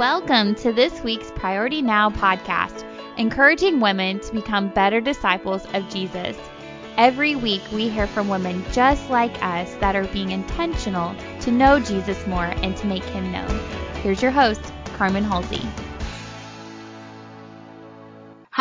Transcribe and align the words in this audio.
Welcome 0.00 0.54
to 0.54 0.72
this 0.72 1.02
week's 1.02 1.30
Priority 1.32 1.82
Now 1.82 2.08
podcast, 2.08 2.86
encouraging 3.18 3.80
women 3.80 4.18
to 4.20 4.32
become 4.32 4.70
better 4.70 4.98
disciples 4.98 5.66
of 5.74 5.86
Jesus. 5.90 6.38
Every 6.96 7.36
week, 7.36 7.60
we 7.70 7.90
hear 7.90 8.06
from 8.06 8.26
women 8.26 8.64
just 8.72 9.10
like 9.10 9.44
us 9.44 9.74
that 9.74 9.94
are 9.94 10.06
being 10.06 10.30
intentional 10.30 11.14
to 11.40 11.52
know 11.52 11.78
Jesus 11.80 12.26
more 12.26 12.46
and 12.46 12.74
to 12.78 12.86
make 12.86 13.04
him 13.04 13.30
known. 13.30 13.50
Here's 13.96 14.22
your 14.22 14.30
host, 14.30 14.62
Carmen 14.96 15.22
Halsey. 15.22 15.68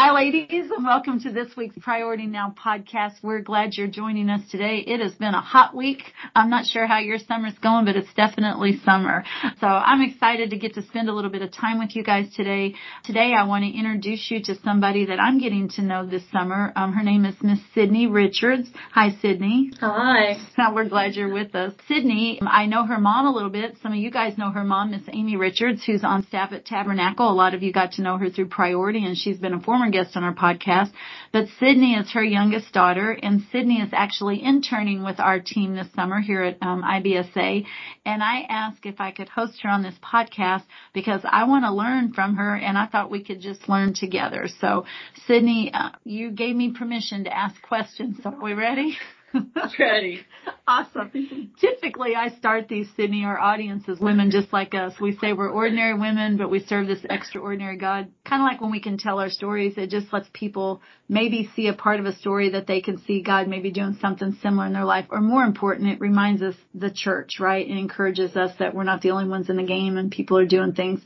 Hi, 0.02 0.14
ladies, 0.14 0.72
and 0.72 0.86
welcome 0.86 1.20
to 1.24 1.32
this 1.34 1.58
week's 1.58 1.76
Priority 1.78 2.26
Now 2.26 2.56
podcast. 2.58 3.16
We're 3.22 3.42
glad 3.42 3.74
you're 3.74 3.90
joining 3.90 4.30
us 4.30 4.40
today. 4.50 4.78
It 4.88 5.02
has 5.02 5.12
been 5.16 5.34
a 5.34 5.42
hot 5.42 5.76
week. 5.76 6.04
I'm 6.34 6.50
not 6.50 6.66
sure 6.66 6.88
how 6.88 7.00
your 7.00 7.18
summer's 7.18 7.60
going, 7.62 7.84
but 7.84 7.98
it's 7.98 8.14
definitely 8.16 8.80
summer. 8.86 9.26
So 9.60 9.68
I'm 9.68 10.02
excited 10.02 10.52
to 10.52 10.58
get 10.58 10.76
to 10.76 10.84
spend 10.84 11.10
a 11.10 11.14
little 11.14 11.30
bit 11.30 11.42
of 11.42 11.52
time 11.52 11.80
with 11.80 11.98
you 11.98 12.06
guys 12.06 12.34
today. 12.34 12.76
Today, 13.04 13.34
I 13.38 13.44
want 13.44 13.66
to 13.66 13.78
introduce 13.78 14.32
you 14.32 14.42
to 14.44 14.56
somebody 14.64 15.08
that 15.08 15.20
I'm 15.20 15.38
getting 15.38 15.68
to 15.72 15.82
know 15.82 16.06
this 16.06 16.24
summer. 16.32 16.72
Um, 16.78 16.94
her 16.94 17.04
name 17.04 17.26
is 17.26 17.36
Miss 17.42 17.60
Sydney 17.76 18.08
Richards. 18.08 18.70
Hi, 18.94 19.18
Sydney. 19.22 19.72
Hi. 19.82 20.38
Now 20.58 20.74
we're 20.74 20.88
glad 20.88 21.16
you're 21.16 21.34
with 21.34 21.54
us. 21.56 21.74
Sydney, 21.90 22.40
I 22.42 22.68
know 22.68 22.86
her 22.86 23.02
mom 23.02 23.26
a 23.26 23.34
little 23.34 23.50
bit. 23.50 23.76
Some 23.84 23.92
of 23.92 23.98
you 23.98 24.12
guys 24.12 24.38
know 24.38 24.52
her 24.52 24.64
mom, 24.64 24.92
Miss 24.92 25.04
Amy 25.12 25.36
Richards, 25.36 25.84
who's 25.84 26.06
on 26.06 26.26
staff 26.26 26.54
at 26.54 26.66
Tabernacle. 26.66 27.30
A 27.30 27.36
lot 27.36 27.54
of 27.54 27.64
you 27.64 27.74
got 27.74 27.92
to 27.94 28.02
know 28.02 28.18
her 28.18 28.30
through 28.30 28.48
Priority, 28.48 29.06
and 29.06 29.18
she's 29.18 29.38
been 29.38 29.54
a 29.54 29.60
former 29.60 29.89
guest 29.92 30.16
on 30.16 30.24
our 30.24 30.34
podcast. 30.34 30.92
But 31.32 31.48
Sydney 31.60 31.94
is 31.96 32.12
her 32.12 32.24
youngest 32.24 32.74
daughter, 32.74 33.12
and 33.12 33.44
Sydney 33.52 33.82
is 33.82 33.90
actually 33.94 34.44
interning 34.44 35.04
with 35.04 35.20
our 35.20 35.40
team 35.40 35.76
this 35.76 35.92
summer 35.96 36.20
here 36.20 36.44
at 36.44 36.58
um, 36.62 36.84
IBSA. 36.84 37.66
And 38.06 38.24
I 38.24 38.42
asked 38.50 38.86
if 38.86 39.00
I 39.00 39.12
could 39.12 39.30
host 39.30 39.62
her 39.64 39.70
on 39.70 39.84
this 39.84 39.96
podcast 40.04 40.64
because 40.94 41.22
I 41.24 41.46
want 41.46 41.66
to 41.66 41.72
learn 41.74 42.14
from 42.14 42.36
her, 42.36 42.56
and 42.56 42.78
I 42.78 42.88
thought 42.88 43.12
we 43.12 43.24
could 43.24 43.42
just 43.42 43.70
learn 43.70 43.94
together. 43.94 44.48
So, 44.60 44.86
Sydney, 45.28 45.72
uh, 45.74 45.92
you 46.04 46.32
gave 46.32 46.56
me 46.56 46.72
permission 46.72 47.26
to 47.26 47.36
ask 47.36 47.62
questions. 47.62 48.18
So, 48.24 48.30
are 48.30 48.42
we 48.42 48.54
ready? 48.54 48.98
Ready. 49.80 50.22
awesome. 50.68 51.52
Typically, 51.60 52.16
I 52.16 52.30
start 52.30 52.68
these, 52.68 52.88
Sydney, 52.96 53.24
our 53.24 53.40
audiences, 53.40 54.00
women 54.00 54.32
just 54.32 54.52
like 54.52 54.74
us. 54.74 54.94
We 55.00 55.18
say 55.18 55.34
we're 55.34 55.50
ordinary 55.50 55.94
women, 55.98 56.38
but 56.38 56.50
we 56.50 56.60
serve 56.60 56.88
this 56.88 57.06
extraordinary 57.10 57.78
God. 57.78 58.12
Kind 58.26 58.42
of 58.42 58.46
like 58.48 58.62
when 58.62 58.72
we 58.72 58.82
can 58.82 58.98
tell 58.98 59.20
our 59.20 59.30
stories, 59.30 59.74
it 59.78 59.90
just 59.90 60.12
lets 60.12 60.28
people 60.34 60.82
maybe 61.08 61.50
see 61.56 61.68
a 61.68 61.74
part 61.74 62.00
of 62.00 62.06
a 62.06 62.16
story 62.16 62.52
that 62.52 62.68
they 62.68 62.82
can 62.82 63.02
see 63.06 63.22
God 63.22 63.48
maybe 63.48 63.72
doing 63.72 63.98
something 64.02 64.38
similar 64.42 64.68
in 64.68 64.74
their 64.74 64.86
life. 64.86 65.06
Or 65.10 65.22
more 65.22 65.44
important, 65.44 65.90
it 65.90 66.00
reminds 66.00 66.42
us 66.42 66.56
the 66.74 66.92
church, 66.92 67.40
right? 67.40 67.68
It 67.68 67.78
encourages 67.78 68.36
us 68.36 68.52
that 68.60 68.74
we're 68.74 68.84
not 68.84 69.02
the 69.02 69.12
only 69.12 69.30
ones 69.30 69.50
in 69.50 69.58
the 69.58 69.64
game 69.64 69.98
and 69.98 70.12
people 70.12 70.38
are 70.38 70.46
doing 70.46 70.74
things 70.74 71.02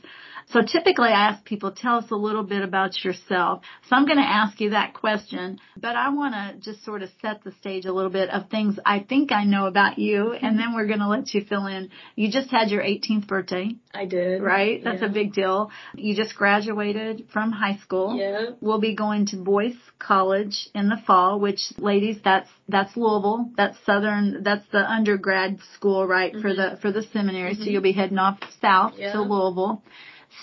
so 0.52 0.62
typically 0.62 1.08
I 1.08 1.30
ask 1.30 1.44
people, 1.44 1.72
tell 1.72 1.96
us 1.96 2.10
a 2.10 2.16
little 2.16 2.42
bit 2.42 2.62
about 2.62 3.04
yourself. 3.04 3.62
So 3.88 3.96
I'm 3.96 4.06
going 4.06 4.18
to 4.18 4.24
ask 4.24 4.60
you 4.60 4.70
that 4.70 4.94
question, 4.94 5.58
but 5.76 5.96
I 5.96 6.10
want 6.10 6.34
to 6.34 6.60
just 6.60 6.84
sort 6.84 7.02
of 7.02 7.10
set 7.22 7.42
the 7.44 7.52
stage 7.60 7.86
a 7.86 7.92
little 7.92 8.10
bit 8.10 8.30
of 8.30 8.50
things 8.50 8.78
I 8.84 9.00
think 9.00 9.32
I 9.32 9.44
know 9.44 9.66
about 9.66 9.98
you, 9.98 10.32
and 10.32 10.58
then 10.58 10.74
we're 10.74 10.86
going 10.86 11.00
to 11.00 11.08
let 11.08 11.32
you 11.34 11.44
fill 11.44 11.66
in. 11.66 11.90
You 12.14 12.30
just 12.30 12.50
had 12.50 12.68
your 12.68 12.82
18th 12.82 13.26
birthday. 13.26 13.76
I 13.94 14.04
did. 14.06 14.42
Right? 14.42 14.82
That's 14.82 15.02
yeah. 15.02 15.08
a 15.08 15.12
big 15.12 15.32
deal. 15.32 15.70
You 15.94 16.14
just 16.14 16.36
graduated 16.36 17.28
from 17.32 17.52
high 17.52 17.78
school. 17.78 18.16
Yeah. 18.16 18.50
We'll 18.60 18.80
be 18.80 18.94
going 18.94 19.26
to 19.26 19.36
Boyce 19.36 19.74
College 19.98 20.68
in 20.74 20.88
the 20.88 20.98
fall, 21.06 21.40
which 21.40 21.60
ladies, 21.78 22.18
that's, 22.24 22.48
that's 22.68 22.96
Louisville. 22.96 23.50
That's 23.56 23.76
Southern, 23.86 24.42
that's 24.42 24.66
the 24.72 24.90
undergrad 24.90 25.58
school, 25.74 26.06
right? 26.06 26.32
Mm-hmm. 26.32 26.42
For 26.42 26.54
the, 26.54 26.78
for 26.80 26.92
the 26.92 27.02
seminary. 27.12 27.54
Mm-hmm. 27.54 27.62
So 27.62 27.70
you'll 27.70 27.82
be 27.82 27.92
heading 27.92 28.18
off 28.18 28.38
south 28.60 28.94
yeah. 28.96 29.12
to 29.12 29.22
Louisville 29.22 29.82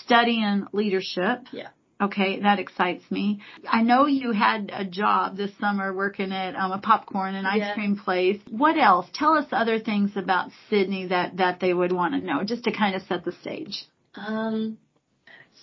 studying 0.00 0.66
leadership. 0.72 1.46
Yeah. 1.52 1.68
Okay, 2.00 2.40
that 2.40 2.58
excites 2.58 3.08
me. 3.12 3.40
I 3.68 3.82
know 3.82 4.06
you 4.06 4.32
had 4.32 4.72
a 4.74 4.84
job 4.84 5.36
this 5.36 5.52
summer 5.60 5.94
working 5.94 6.32
at 6.32 6.56
um, 6.56 6.72
a 6.72 6.78
popcorn 6.78 7.36
and 7.36 7.46
ice 7.46 7.58
yeah. 7.58 7.74
cream 7.74 7.96
place. 7.96 8.40
What 8.50 8.76
else? 8.76 9.06
Tell 9.14 9.34
us 9.34 9.46
other 9.52 9.78
things 9.78 10.10
about 10.16 10.50
Sydney 10.68 11.06
that 11.08 11.36
that 11.36 11.60
they 11.60 11.72
would 11.72 11.92
want 11.92 12.14
to 12.14 12.20
know, 12.20 12.42
just 12.42 12.64
to 12.64 12.72
kind 12.72 12.96
of 12.96 13.02
set 13.02 13.24
the 13.24 13.30
stage. 13.30 13.84
Um, 14.16 14.78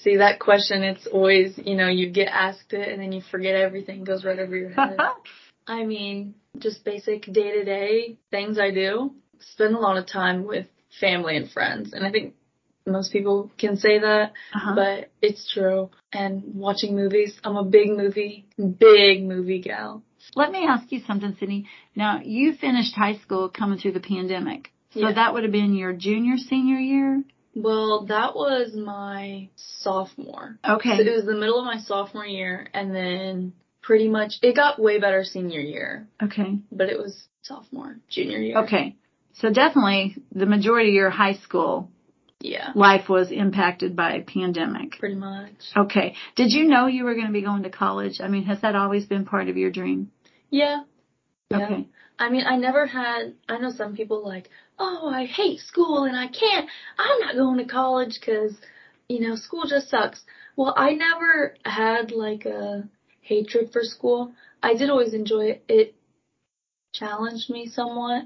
see 0.01 0.17
that 0.17 0.39
question. 0.39 0.83
It's 0.83 1.07
always 1.07 1.57
you 1.57 1.75
know 1.75 1.89
you 1.89 2.09
get 2.09 2.29
asked 2.29 2.71
it 2.71 2.87
and 2.87 3.01
then 3.01 3.11
you 3.11 3.21
forget 3.29 3.55
everything 3.55 4.05
goes 4.05 4.23
right 4.23 4.39
over 4.39 4.55
your 4.55 4.69
head. 4.69 4.97
I 5.67 5.83
mean, 5.83 6.35
just 6.57 6.85
basic 6.85 7.23
day 7.25 7.51
to 7.51 7.65
day 7.65 8.17
things 8.31 8.57
I 8.57 8.71
do. 8.71 9.11
Spend 9.39 9.75
a 9.75 9.79
lot 9.79 9.97
of 9.97 10.07
time 10.07 10.45
with 10.45 10.67
family 11.01 11.35
and 11.35 11.51
friends, 11.51 11.91
and 11.91 12.05
I 12.05 12.11
think 12.11 12.33
most 12.85 13.11
people 13.11 13.51
can 13.57 13.77
say 13.77 13.99
that, 13.99 14.33
uh-huh. 14.53 14.75
but 14.75 15.11
it's 15.21 15.51
true. 15.51 15.89
And 16.11 16.55
watching 16.55 16.95
movies, 16.95 17.39
I'm 17.43 17.55
a 17.55 17.63
big 17.63 17.89
movie, 17.89 18.45
big 18.57 19.23
movie 19.23 19.61
gal. 19.61 20.03
Let 20.35 20.51
me 20.51 20.65
ask 20.67 20.91
you 20.91 21.01
something, 21.07 21.35
Sydney. 21.39 21.67
Now, 21.95 22.21
you 22.23 22.53
finished 22.53 22.95
high 22.95 23.17
school 23.17 23.49
coming 23.49 23.79
through 23.79 23.93
the 23.93 23.99
pandemic. 23.99 24.71
So 24.91 25.01
yeah. 25.01 25.13
that 25.13 25.33
would 25.33 25.43
have 25.43 25.51
been 25.51 25.75
your 25.75 25.93
junior, 25.93 26.37
senior 26.37 26.77
year? 26.77 27.23
Well, 27.55 28.05
that 28.07 28.35
was 28.35 28.73
my 28.73 29.49
sophomore. 29.55 30.57
Okay. 30.67 30.97
So 30.97 31.01
it 31.01 31.15
was 31.15 31.25
the 31.25 31.33
middle 31.33 31.59
of 31.59 31.65
my 31.65 31.79
sophomore 31.79 32.25
year, 32.25 32.67
and 32.73 32.95
then 32.95 33.53
pretty 33.81 34.07
much 34.07 34.33
it 34.41 34.55
got 34.55 34.79
way 34.79 34.99
better 34.99 35.23
senior 35.23 35.59
year. 35.59 36.07
Okay. 36.21 36.59
But 36.71 36.89
it 36.89 36.97
was 36.97 37.27
sophomore, 37.41 37.97
junior 38.09 38.39
year. 38.39 38.59
Okay. 38.63 38.95
So 39.33 39.51
definitely 39.51 40.17
the 40.33 40.45
majority 40.45 40.89
of 40.89 40.95
your 40.95 41.09
high 41.09 41.35
school 41.35 41.89
yeah. 42.41 42.71
life 42.75 43.09
was 43.09 43.31
impacted 43.31 43.95
by 43.95 44.13
a 44.13 44.21
pandemic. 44.21 44.97
Pretty 44.99 45.15
much. 45.15 45.51
Okay. 45.75 46.15
Did 46.35 46.51
you 46.51 46.65
know 46.65 46.87
you 46.87 47.03
were 47.03 47.15
going 47.15 47.27
to 47.27 47.33
be 47.33 47.41
going 47.41 47.63
to 47.63 47.69
college? 47.69 48.19
I 48.21 48.27
mean, 48.27 48.43
has 48.45 48.61
that 48.61 48.75
always 48.75 49.05
been 49.05 49.25
part 49.25 49.49
of 49.49 49.57
your 49.57 49.71
dream? 49.71 50.11
Yeah. 50.49 50.83
yeah. 51.51 51.65
Okay. 51.65 51.87
I 52.17 52.29
mean, 52.29 52.45
I 52.45 52.57
never 52.57 52.85
had, 52.85 53.33
I 53.47 53.57
know 53.57 53.71
some 53.71 53.95
people 53.95 54.25
like, 54.25 54.49
oh, 54.77 55.09
I 55.09 55.25
hate 55.25 55.59
school 55.59 56.03
and 56.03 56.15
I 56.15 56.27
can't, 56.27 56.67
I'm 56.97 57.19
not 57.19 57.35
going 57.35 57.57
to 57.59 57.71
college 57.71 58.19
because, 58.19 58.53
you 59.07 59.21
know, 59.21 59.35
school 59.35 59.65
just 59.67 59.89
sucks. 59.89 60.21
Well, 60.55 60.73
I 60.75 60.91
never 60.91 61.55
had 61.63 62.11
like 62.11 62.45
a 62.45 62.89
hatred 63.21 63.71
for 63.71 63.83
school. 63.83 64.33
I 64.61 64.75
did 64.75 64.89
always 64.89 65.13
enjoy 65.13 65.45
it. 65.45 65.63
It 65.69 65.95
challenged 66.93 67.49
me 67.49 67.67
somewhat. 67.67 68.23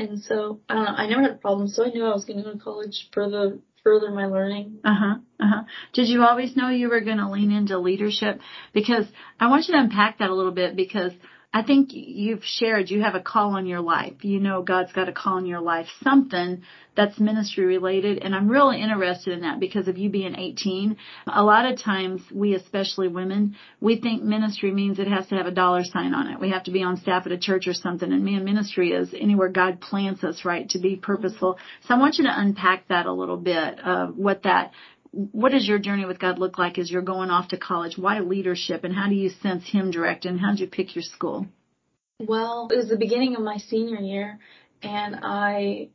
And 0.00 0.22
so 0.22 0.60
I 0.68 0.74
don't 0.74 0.84
know. 0.84 0.90
I 0.92 1.06
never 1.08 1.22
had 1.22 1.30
a 1.32 1.34
problem, 1.34 1.68
so 1.68 1.84
I 1.84 1.90
knew 1.90 2.06
I 2.06 2.14
was 2.14 2.24
going 2.24 2.38
to 2.38 2.42
go 2.42 2.52
to 2.52 2.58
college 2.58 3.08
for 3.12 3.28
the 3.28 3.60
further 3.84 4.10
my 4.10 4.26
learning. 4.26 4.78
Uh 4.82 4.94
huh. 4.94 5.14
Uh 5.38 5.46
huh. 5.46 5.62
Did 5.92 6.08
you 6.08 6.22
always 6.22 6.56
know 6.56 6.70
you 6.70 6.88
were 6.88 7.02
going 7.02 7.18
to 7.18 7.30
lean 7.30 7.52
into 7.52 7.78
leadership? 7.78 8.40
Because 8.72 9.04
I 9.38 9.48
want 9.48 9.68
you 9.68 9.74
to 9.74 9.80
unpack 9.80 10.18
that 10.18 10.30
a 10.30 10.34
little 10.34 10.52
bit 10.52 10.74
because 10.74 11.12
I 11.52 11.62
think 11.64 11.88
you've 11.92 12.44
shared 12.44 12.90
you 12.90 13.02
have 13.02 13.16
a 13.16 13.20
call 13.20 13.56
on 13.56 13.66
your 13.66 13.80
life. 13.80 14.22
You 14.24 14.38
know 14.38 14.62
God's 14.62 14.92
got 14.92 15.08
a 15.08 15.12
call 15.12 15.38
on 15.38 15.46
your 15.46 15.60
life, 15.60 15.88
something 16.00 16.62
that's 16.96 17.18
ministry 17.18 17.64
related. 17.64 18.18
And 18.18 18.36
I'm 18.36 18.48
really 18.48 18.80
interested 18.80 19.32
in 19.32 19.40
that 19.40 19.58
because 19.58 19.88
of 19.88 19.98
you 19.98 20.10
being 20.10 20.36
18. 20.36 20.96
A 21.26 21.42
lot 21.42 21.66
of 21.66 21.80
times 21.80 22.22
we, 22.32 22.54
especially 22.54 23.08
women, 23.08 23.56
we 23.80 24.00
think 24.00 24.22
ministry 24.22 24.70
means 24.70 25.00
it 25.00 25.08
has 25.08 25.26
to 25.28 25.34
have 25.34 25.46
a 25.46 25.50
dollar 25.50 25.82
sign 25.82 26.14
on 26.14 26.28
it. 26.28 26.38
We 26.38 26.50
have 26.50 26.64
to 26.64 26.70
be 26.70 26.84
on 26.84 26.98
staff 26.98 27.26
at 27.26 27.32
a 27.32 27.38
church 27.38 27.66
or 27.66 27.74
something. 27.74 28.12
And 28.12 28.24
man, 28.24 28.44
ministry 28.44 28.92
is 28.92 29.12
anywhere 29.12 29.48
God 29.48 29.80
plants 29.80 30.22
us, 30.22 30.44
right, 30.44 30.68
to 30.68 30.78
be 30.78 30.94
purposeful. 30.94 31.58
So 31.88 31.94
I 31.94 31.98
want 31.98 32.18
you 32.18 32.24
to 32.24 32.32
unpack 32.32 32.86
that 32.88 33.06
a 33.06 33.12
little 33.12 33.38
bit 33.38 33.80
of 33.80 34.16
what 34.16 34.44
that 34.44 34.70
what 35.12 35.52
does 35.52 35.66
your 35.66 35.78
journey 35.78 36.04
with 36.04 36.18
God 36.18 36.38
look 36.38 36.58
like 36.58 36.78
as 36.78 36.90
you're 36.90 37.02
going 37.02 37.30
off 37.30 37.48
to 37.48 37.56
college? 37.56 37.98
Why 37.98 38.20
leadership 38.20 38.84
and 38.84 38.94
how 38.94 39.08
do 39.08 39.14
you 39.14 39.28
sense 39.28 39.68
Him 39.68 39.90
direct 39.90 40.24
and 40.24 40.40
how 40.40 40.50
did 40.50 40.60
you 40.60 40.66
pick 40.66 40.94
your 40.94 41.02
school? 41.02 41.46
Well, 42.20 42.68
it 42.70 42.76
was 42.76 42.88
the 42.88 42.96
beginning 42.96 43.34
of 43.36 43.42
my 43.42 43.56
senior 43.56 44.00
year 44.00 44.38
and 44.82 45.16
I 45.22 45.88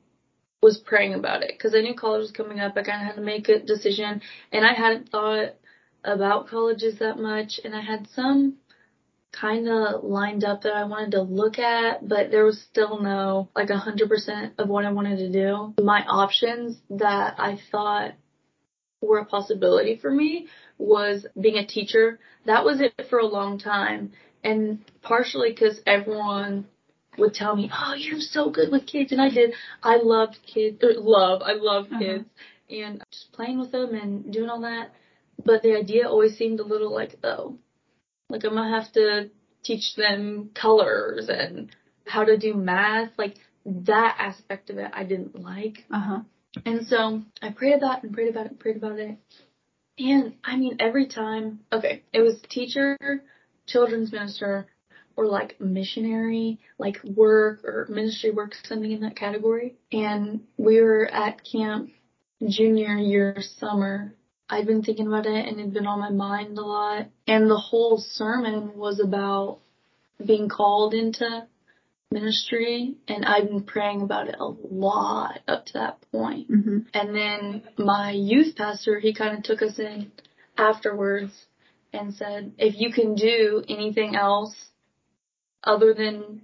was 0.61 0.77
praying 0.77 1.13
about 1.13 1.43
it 1.43 1.53
because 1.55 1.75
I 1.75 1.81
knew 1.81 1.93
college 1.93 2.21
was 2.21 2.31
coming 2.31 2.59
up. 2.59 2.73
I 2.75 2.83
kind 2.83 3.01
of 3.01 3.07
had 3.07 3.15
to 3.15 3.21
make 3.21 3.49
a 3.49 3.59
decision 3.59 4.21
and 4.51 4.65
I 4.65 4.73
hadn't 4.73 5.09
thought 5.09 5.55
about 6.03 6.47
colleges 6.47 6.99
that 6.99 7.17
much 7.17 7.59
and 7.63 7.75
I 7.75 7.81
had 7.81 8.07
some 8.15 8.57
kind 9.31 9.67
of 9.67 10.03
lined 10.03 10.43
up 10.43 10.61
that 10.63 10.73
I 10.73 10.85
wanted 10.85 11.11
to 11.11 11.21
look 11.21 11.59
at, 11.59 12.07
but 12.07 12.31
there 12.31 12.45
was 12.45 12.61
still 12.61 13.01
no 13.01 13.49
like 13.55 13.69
a 13.69 13.77
hundred 13.77 14.09
percent 14.09 14.53
of 14.57 14.69
what 14.69 14.85
I 14.85 14.91
wanted 14.91 15.17
to 15.17 15.31
do. 15.31 15.73
My 15.83 16.03
options 16.05 16.77
that 16.89 17.35
I 17.37 17.59
thought 17.71 18.13
were 19.01 19.19
a 19.19 19.25
possibility 19.25 19.95
for 19.95 20.11
me 20.11 20.47
was 20.77 21.25
being 21.39 21.57
a 21.57 21.65
teacher. 21.65 22.19
That 22.45 22.65
was 22.65 22.81
it 22.81 22.93
for 23.09 23.19
a 23.19 23.25
long 23.25 23.59
time. 23.59 24.11
And 24.43 24.79
partially 25.01 25.49
because 25.49 25.81
everyone 25.85 26.67
would 27.17 27.33
tell 27.33 27.55
me, 27.55 27.71
"Oh, 27.73 27.93
you're 27.95 28.19
so 28.19 28.49
good 28.49 28.71
with 28.71 28.85
kids," 28.85 29.11
and 29.11 29.21
I 29.21 29.29
did. 29.29 29.53
I 29.81 29.97
loved 29.97 30.37
kids. 30.45 30.83
Or 30.83 30.93
love. 30.93 31.41
I 31.41 31.53
love 31.53 31.85
uh-huh. 31.85 31.99
kids, 31.99 32.25
uh-huh. 32.25 32.75
and 32.75 33.03
just 33.11 33.31
playing 33.31 33.59
with 33.59 33.71
them 33.71 33.95
and 33.95 34.31
doing 34.31 34.49
all 34.49 34.61
that. 34.61 34.91
But 35.43 35.61
the 35.63 35.75
idea 35.75 36.07
always 36.07 36.37
seemed 36.37 36.59
a 36.59 36.65
little 36.65 36.93
like, 36.93 37.17
oh, 37.23 37.57
like 38.29 38.43
I'm 38.43 38.53
gonna 38.53 38.79
have 38.79 38.91
to 38.93 39.29
teach 39.63 39.95
them 39.95 40.51
colors 40.53 41.29
and 41.29 41.71
how 42.05 42.23
to 42.23 42.37
do 42.37 42.53
math. 42.53 43.11
Like 43.17 43.35
that 43.65 44.17
aspect 44.19 44.69
of 44.69 44.77
it, 44.77 44.91
I 44.93 45.03
didn't 45.03 45.41
like. 45.41 45.85
Uh 45.91 45.99
huh. 45.99 46.19
And 46.65 46.87
so 46.87 47.23
I 47.41 47.51
prayed 47.51 47.75
about 47.75 47.99
it 47.99 48.03
and 48.03 48.13
prayed 48.13 48.29
about 48.29 48.45
it 48.45 48.51
and 48.51 48.59
prayed 48.59 48.77
about 48.77 48.99
it. 48.99 49.17
And 49.97 50.35
I 50.43 50.57
mean, 50.57 50.77
every 50.79 51.07
time, 51.07 51.61
okay, 51.71 52.03
it 52.13 52.21
was 52.21 52.35
teacher, 52.49 52.97
children's 53.65 54.11
minister, 54.11 54.67
or 55.15 55.27
like 55.27 55.59
missionary, 55.59 56.59
like 56.77 57.01
work 57.03 57.63
or 57.63 57.87
ministry 57.89 58.31
work, 58.31 58.53
something 58.65 58.91
in 58.91 59.01
that 59.01 59.15
category. 59.15 59.75
And 59.91 60.41
we 60.57 60.81
were 60.81 61.05
at 61.05 61.41
camp 61.49 61.91
junior 62.45 62.97
year 62.97 63.37
summer. 63.57 64.13
I'd 64.49 64.67
been 64.67 64.83
thinking 64.83 65.07
about 65.07 65.25
it 65.25 65.47
and 65.47 65.59
it'd 65.59 65.73
been 65.73 65.87
on 65.87 65.99
my 65.99 66.11
mind 66.11 66.57
a 66.57 66.61
lot. 66.61 67.07
And 67.27 67.49
the 67.49 67.57
whole 67.57 67.97
sermon 67.97 68.77
was 68.77 68.99
about 68.99 69.59
being 70.23 70.49
called 70.49 70.93
into 70.93 71.47
ministry 72.15 72.95
and 73.09 73.25
I've 73.25 73.49
been 73.49 73.63
praying 73.63 74.01
about 74.01 74.29
it 74.29 74.35
a 74.39 74.45
lot 74.45 75.39
up 75.47 75.65
to 75.67 75.73
that 75.73 75.97
point. 76.11 76.49
Mm-hmm. 76.49 76.79
And 76.93 77.15
then 77.15 77.63
my 77.77 78.11
youth 78.11 78.55
pastor, 78.55 78.99
he 78.99 79.13
kind 79.13 79.37
of 79.37 79.43
took 79.43 79.61
us 79.61 79.77
in 79.77 80.11
afterwards 80.57 81.33
and 81.91 82.13
said, 82.13 82.53
if 82.57 82.75
you 82.77 82.91
can 82.91 83.15
do 83.15 83.63
anything 83.67 84.15
else 84.15 84.55
other 85.63 85.93
than 85.93 86.41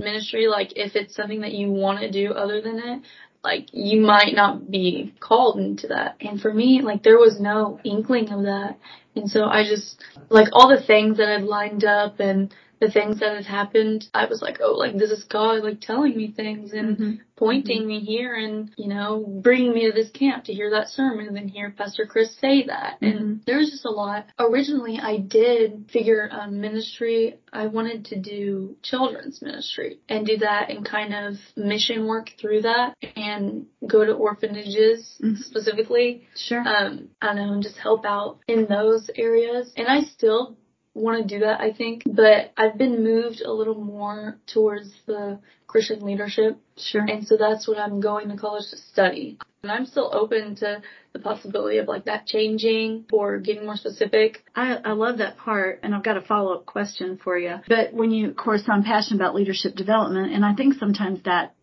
ministry, 0.00 0.48
like 0.48 0.72
if 0.76 0.96
it's 0.96 1.14
something 1.14 1.42
that 1.42 1.52
you 1.52 1.70
want 1.70 2.00
to 2.00 2.10
do 2.10 2.32
other 2.32 2.60
than 2.60 2.78
it, 2.78 3.02
like 3.44 3.68
you 3.72 4.00
might 4.00 4.34
not 4.34 4.70
be 4.70 5.14
called 5.20 5.58
into 5.58 5.88
that. 5.88 6.16
And 6.20 6.40
for 6.40 6.52
me, 6.52 6.80
like 6.82 7.02
there 7.02 7.18
was 7.18 7.40
no 7.40 7.80
inkling 7.84 8.30
of 8.30 8.42
that. 8.42 8.76
And 9.14 9.30
so 9.30 9.44
I 9.44 9.64
just, 9.64 10.02
like 10.30 10.48
all 10.52 10.68
the 10.68 10.84
things 10.84 11.18
that 11.18 11.28
I've 11.28 11.44
lined 11.44 11.84
up 11.84 12.18
and 12.18 12.52
the 12.82 12.90
things 12.90 13.20
that 13.20 13.36
had 13.36 13.44
happened, 13.46 14.08
I 14.12 14.26
was 14.26 14.42
like, 14.42 14.58
oh, 14.60 14.72
like 14.72 14.98
this 14.98 15.12
is 15.12 15.22
God, 15.24 15.62
like 15.62 15.80
telling 15.80 16.16
me 16.16 16.32
things 16.32 16.72
and 16.72 16.82
Mm-hmm. 16.98 17.12
pointing 17.36 17.86
me 17.86 18.00
here 18.00 18.34
and, 18.34 18.70
you 18.76 18.88
know, 18.88 19.24
bringing 19.42 19.72
me 19.72 19.86
to 19.86 19.92
this 19.92 20.10
camp 20.10 20.44
to 20.44 20.52
hear 20.52 20.70
that 20.70 20.88
sermon 20.88 21.26
and 21.28 21.36
then 21.36 21.46
hear 21.48 21.70
Pastor 21.70 22.06
Chris 22.06 22.36
say 22.40 22.64
that. 22.66 23.00
Mhm. 23.00 23.10
And 23.16 23.42
there 23.46 23.58
was 23.58 23.70
just 23.70 23.84
a 23.84 23.90
lot. 23.90 24.26
Originally, 24.38 24.98
I 25.00 25.18
did 25.18 25.90
figure 25.92 26.28
um, 26.32 26.60
ministry. 26.60 27.38
I 27.52 27.68
wanted 27.68 28.06
to 28.06 28.18
do 28.20 28.76
children's 28.82 29.40
ministry 29.42 29.98
and 30.08 30.26
do 30.26 30.38
that 30.38 30.70
and 30.70 30.84
kind 30.84 31.14
of 31.14 31.34
mission 31.56 32.06
work 32.06 32.30
through 32.40 32.62
that 32.62 32.94
and 33.16 33.66
go 33.86 34.04
to 34.04 34.12
orphanages 34.12 35.18
Mhm. 35.22 35.38
specifically 35.38 36.26
Sure. 36.36 36.60
um, 36.66 37.10
I 37.20 37.26
don't 37.28 37.36
know, 37.36 37.52
and 37.54 37.62
just 37.62 37.76
help 37.78 38.04
out 38.04 38.38
in 38.48 38.66
those 38.66 39.08
areas. 39.14 39.72
And 39.76 39.86
I 39.86 40.00
still 40.02 40.56
want 40.94 41.26
to 41.26 41.34
do 41.34 41.44
that, 41.44 41.60
I 41.60 41.72
think, 41.72 42.02
but 42.06 42.52
I've 42.56 42.76
been 42.76 43.02
moved 43.02 43.40
a 43.40 43.52
little 43.52 43.74
more 43.74 44.38
towards 44.46 44.90
the 45.06 45.40
Christian 45.66 46.04
leadership. 46.04 46.58
sure. 46.76 47.02
And 47.02 47.26
so 47.26 47.36
that's 47.38 47.66
what 47.66 47.78
I'm 47.78 48.00
going 48.00 48.28
to 48.28 48.36
college 48.36 48.68
to 48.70 48.76
study. 48.76 49.38
And 49.62 49.72
I'm 49.72 49.86
still 49.86 50.10
open 50.12 50.56
to 50.56 50.82
the 51.12 51.18
possibility 51.18 51.78
of 51.78 51.88
like 51.88 52.06
that 52.06 52.26
changing 52.26 53.06
or 53.12 53.38
getting 53.38 53.64
more 53.64 53.76
specific. 53.76 54.44
I, 54.54 54.76
I 54.84 54.92
love 54.92 55.18
that 55.18 55.38
part, 55.38 55.80
and 55.82 55.94
I've 55.94 56.02
got 56.02 56.16
a 56.16 56.20
follow 56.20 56.54
up 56.54 56.66
question 56.66 57.18
for 57.22 57.38
you. 57.38 57.56
But 57.68 57.94
when 57.94 58.10
you, 58.10 58.30
of 58.30 58.36
course, 58.36 58.62
I'm 58.68 58.82
passionate 58.82 59.20
about 59.20 59.34
leadership 59.34 59.74
development, 59.74 60.32
and 60.32 60.44
I 60.44 60.54
think 60.54 60.74
sometimes 60.74 61.22
that 61.24 61.54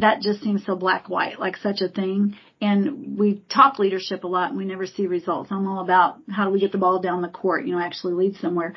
that 0.00 0.20
just 0.20 0.42
seems 0.42 0.64
so 0.64 0.76
black 0.76 1.08
white, 1.08 1.40
like 1.40 1.56
such 1.56 1.80
a 1.80 1.88
thing. 1.88 2.36
And 2.60 3.16
we 3.16 3.42
talk 3.48 3.78
leadership 3.78 4.24
a 4.24 4.26
lot, 4.26 4.50
and 4.50 4.58
we 4.58 4.64
never 4.64 4.86
see 4.86 5.06
results. 5.06 5.52
I'm 5.52 5.68
all 5.68 5.80
about 5.80 6.16
how 6.28 6.44
do 6.44 6.50
we 6.50 6.58
get 6.58 6.72
the 6.72 6.78
ball 6.78 7.00
down 7.00 7.22
the 7.22 7.28
court, 7.28 7.64
you 7.64 7.72
know, 7.72 7.80
actually 7.80 8.14
lead 8.14 8.36
somewhere. 8.36 8.74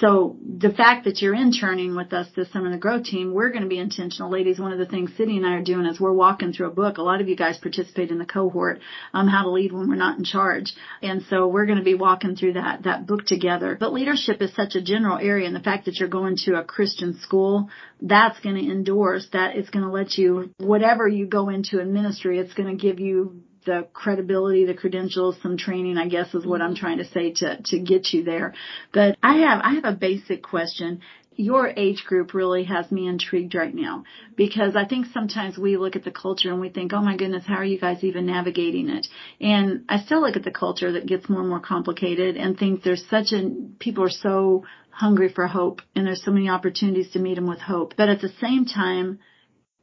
So 0.00 0.36
the 0.42 0.70
fact 0.70 1.04
that 1.04 1.22
you're 1.22 1.34
interning 1.34 1.96
with 1.96 2.12
us 2.12 2.26
this 2.36 2.52
summer 2.52 2.66
in 2.66 2.72
the 2.72 2.78
Grow 2.78 3.02
team, 3.02 3.32
we're 3.32 3.48
going 3.48 3.62
to 3.62 3.68
be 3.68 3.78
intentional, 3.78 4.30
ladies. 4.30 4.58
One 4.58 4.72
of 4.72 4.78
the 4.78 4.86
things 4.86 5.12
Sydney 5.16 5.38
and 5.38 5.46
I 5.46 5.54
are 5.54 5.62
doing 5.62 5.86
is 5.86 5.98
we're 5.98 6.12
walking 6.12 6.52
through 6.52 6.66
a 6.66 6.74
book. 6.74 6.98
A 6.98 7.02
lot 7.02 7.22
of 7.22 7.28
you 7.28 7.34
guys 7.34 7.56
participate 7.56 8.10
in 8.10 8.18
the 8.18 8.26
cohort, 8.26 8.80
um, 9.14 9.28
how 9.28 9.44
to 9.44 9.50
lead 9.50 9.72
when 9.72 9.88
we're 9.88 9.94
not 9.94 10.18
in 10.18 10.24
charge, 10.24 10.74
and 11.00 11.22
so 11.30 11.48
we're 11.48 11.66
going 11.66 11.78
to 11.78 11.84
be 11.84 11.94
walking 11.94 12.36
through 12.36 12.54
that 12.54 12.82
that 12.82 13.06
book 13.06 13.24
together. 13.24 13.78
But 13.80 13.94
leadership 13.94 14.42
is 14.42 14.54
such 14.54 14.74
a 14.74 14.82
general 14.82 15.16
area, 15.16 15.46
and 15.46 15.56
the 15.56 15.60
fact 15.60 15.86
that 15.86 15.96
you're 15.96 16.08
going 16.08 16.36
to 16.44 16.58
a 16.58 16.64
Christian 16.64 17.18
school, 17.20 17.70
that's 18.02 18.38
going 18.40 18.56
to 18.56 18.70
endorse 18.70 19.26
that. 19.32 19.56
It's 19.56 19.70
going 19.70 19.84
to 19.86 19.90
let 19.90 20.18
you 20.18 20.50
whatever 20.58 21.08
you 21.08 21.26
go 21.26 21.48
into 21.48 21.80
in 21.80 21.94
ministry, 21.94 22.38
it's 22.38 22.54
going 22.54 22.76
to 22.76 22.80
give 22.80 23.00
you 23.00 23.21
the 23.64 23.86
credibility, 23.92 24.64
the 24.64 24.74
credentials, 24.74 25.36
some 25.42 25.56
training, 25.56 25.98
I 25.98 26.08
guess 26.08 26.34
is 26.34 26.46
what 26.46 26.60
I'm 26.60 26.74
trying 26.74 26.98
to 26.98 27.04
say 27.04 27.32
to, 27.32 27.60
to 27.62 27.78
get 27.78 28.12
you 28.12 28.24
there. 28.24 28.54
But 28.92 29.16
I 29.22 29.38
have, 29.38 29.60
I 29.62 29.74
have 29.74 29.84
a 29.84 29.96
basic 29.96 30.42
question. 30.42 31.00
Your 31.34 31.68
age 31.68 32.04
group 32.04 32.34
really 32.34 32.64
has 32.64 32.92
me 32.92 33.08
intrigued 33.08 33.54
right 33.54 33.74
now 33.74 34.04
because 34.36 34.76
I 34.76 34.84
think 34.84 35.06
sometimes 35.14 35.56
we 35.56 35.78
look 35.78 35.96
at 35.96 36.04
the 36.04 36.10
culture 36.10 36.50
and 36.50 36.60
we 36.60 36.68
think, 36.68 36.92
oh 36.92 37.00
my 37.00 37.16
goodness, 37.16 37.44
how 37.46 37.54
are 37.54 37.64
you 37.64 37.80
guys 37.80 38.04
even 38.04 38.26
navigating 38.26 38.90
it? 38.90 39.06
And 39.40 39.84
I 39.88 40.00
still 40.00 40.20
look 40.20 40.36
at 40.36 40.44
the 40.44 40.50
culture 40.50 40.92
that 40.92 41.06
gets 41.06 41.30
more 41.30 41.40
and 41.40 41.48
more 41.48 41.60
complicated 41.60 42.36
and 42.36 42.58
think 42.58 42.82
there's 42.82 43.04
such 43.08 43.32
a, 43.32 43.50
people 43.78 44.04
are 44.04 44.10
so 44.10 44.64
hungry 44.90 45.32
for 45.32 45.46
hope 45.46 45.80
and 45.96 46.06
there's 46.06 46.22
so 46.22 46.30
many 46.30 46.50
opportunities 46.50 47.10
to 47.12 47.18
meet 47.18 47.36
them 47.36 47.48
with 47.48 47.60
hope. 47.60 47.94
But 47.96 48.10
at 48.10 48.20
the 48.20 48.32
same 48.40 48.66
time, 48.66 49.18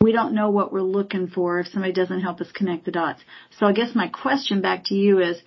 we 0.02 0.14
don't 0.14 0.34
know 0.34 0.50
what 0.50 0.72
we're 0.72 0.82
looking 0.82 1.28
for 1.28 1.60
if 1.60 1.68
somebody 1.68 1.92
doesn't 1.92 2.22
help 2.22 2.40
us 2.40 2.50
connect 2.54 2.86
the 2.86 2.92
dots. 2.92 3.22
So 3.60 3.66
I 3.66 3.74
guess 3.74 3.94
my 3.94 4.08
question 4.08 4.62
back 4.62 4.86
to 4.86 4.96
you 4.96 5.20
is, 5.20 5.42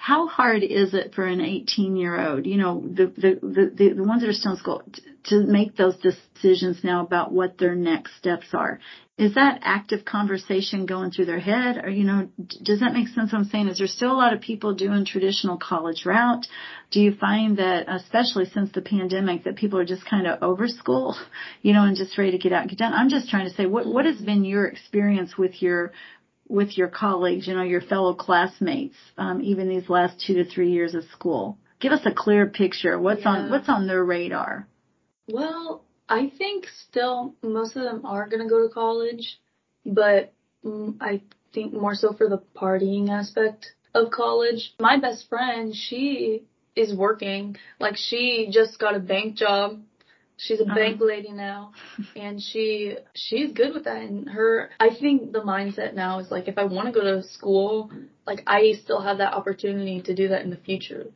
how 0.00 0.28
hard 0.28 0.62
is 0.62 0.94
it 0.94 1.14
for 1.14 1.26
an 1.26 1.42
18 1.42 1.94
year 1.94 2.18
old, 2.18 2.46
you 2.46 2.56
know, 2.56 2.80
the, 2.80 3.12
the, 3.18 3.70
the, 3.76 3.94
the 3.96 4.02
ones 4.02 4.22
that 4.22 4.30
are 4.30 4.32
still 4.32 4.52
in 4.52 4.58
school 4.58 4.82
t- 4.90 5.02
to 5.24 5.44
make 5.44 5.76
those 5.76 5.94
decisions 5.98 6.78
now 6.82 7.04
about 7.04 7.32
what 7.32 7.58
their 7.58 7.74
next 7.74 8.16
steps 8.16 8.46
are? 8.54 8.80
Is 9.18 9.34
that 9.34 9.60
active 9.62 10.06
conversation 10.06 10.86
going 10.86 11.10
through 11.10 11.26
their 11.26 11.38
head 11.38 11.84
or, 11.84 11.90
you 11.90 12.04
know, 12.04 12.30
d- 12.42 12.60
does 12.62 12.80
that 12.80 12.94
make 12.94 13.08
sense 13.08 13.30
what 13.30 13.40
I'm 13.40 13.44
saying? 13.44 13.68
Is 13.68 13.76
there 13.76 13.86
still 13.86 14.10
a 14.10 14.16
lot 14.16 14.32
of 14.32 14.40
people 14.40 14.74
doing 14.74 15.04
traditional 15.04 15.58
college 15.58 16.06
route? 16.06 16.46
Do 16.90 17.00
you 17.02 17.14
find 17.14 17.58
that, 17.58 17.84
especially 17.86 18.46
since 18.46 18.72
the 18.72 18.80
pandemic, 18.80 19.44
that 19.44 19.56
people 19.56 19.78
are 19.78 19.84
just 19.84 20.08
kind 20.08 20.26
of 20.26 20.42
over 20.42 20.66
school, 20.66 21.14
you 21.60 21.74
know, 21.74 21.84
and 21.84 21.94
just 21.94 22.16
ready 22.16 22.30
to 22.30 22.38
get 22.38 22.54
out 22.54 22.62
and 22.62 22.70
get 22.70 22.78
done? 22.78 22.94
I'm 22.94 23.10
just 23.10 23.28
trying 23.28 23.50
to 23.50 23.54
say, 23.54 23.66
what, 23.66 23.84
what 23.84 24.06
has 24.06 24.16
been 24.16 24.46
your 24.46 24.64
experience 24.64 25.36
with 25.36 25.60
your 25.60 25.92
with 26.50 26.76
your 26.76 26.88
colleagues, 26.88 27.46
you 27.46 27.54
know, 27.54 27.62
your 27.62 27.80
fellow 27.80 28.12
classmates, 28.12 28.96
um, 29.16 29.40
even 29.40 29.68
these 29.68 29.88
last 29.88 30.22
two 30.26 30.34
to 30.34 30.44
three 30.44 30.72
years 30.72 30.94
of 30.94 31.04
school? 31.04 31.58
Give 31.80 31.92
us 31.92 32.04
a 32.04 32.12
clear 32.12 32.46
picture. 32.46 32.98
What's 32.98 33.24
on 33.24 33.50
what's 33.50 33.68
on 33.68 33.86
their 33.86 34.04
radar? 34.04 34.66
Well, 35.28 35.84
I 36.08 36.30
think 36.36 36.66
still 36.88 37.34
most 37.42 37.76
of 37.76 37.84
them 37.84 38.04
are 38.04 38.28
going 38.28 38.42
to 38.42 38.48
go 38.48 38.66
to 38.66 38.74
college, 38.74 39.38
but 39.86 40.32
mm, 40.64 40.96
I 41.00 41.22
think 41.54 41.72
more 41.72 41.94
so 41.94 42.12
for 42.12 42.28
the 42.28 42.42
partying 42.54 43.08
aspect 43.08 43.72
of 43.94 44.10
college. 44.10 44.74
My 44.78 44.98
best 44.98 45.28
friend, 45.28 45.74
she 45.74 46.42
is 46.76 46.94
working. 46.94 47.56
Like 47.78 47.96
she 47.96 48.48
just 48.52 48.78
got 48.78 48.96
a 48.96 49.00
bank 49.00 49.36
job. 49.36 49.80
She's 50.44 50.60
a 50.60 50.64
Uh-huh. 50.64 50.74
bank 50.74 51.00
lady 51.00 51.32
now 51.32 51.72
and 52.16 52.42
she 52.42 52.96
she's 53.14 53.52
good 53.52 53.74
with 53.74 53.84
that 53.84 54.02
and 54.02 54.28
her 54.30 54.70
I 54.80 54.88
think 55.00 55.32
the 55.32 55.40
mindset 55.54 55.94
now 55.94 56.18
is 56.18 56.30
like 56.30 56.48
if 56.48 56.56
I 56.58 56.64
want 56.64 56.86
to 56.88 56.92
go 56.98 57.04
to 57.08 57.22
school, 57.22 57.90
like 58.26 58.42
I 58.46 58.72
still 58.72 59.00
have 59.08 59.18
that 59.18 59.34
opportunity 59.34 60.00
to 60.02 60.14
do 60.14 60.28
that 60.28 60.42
in 60.42 60.50
the 60.50 60.56
future. 60.68 61.06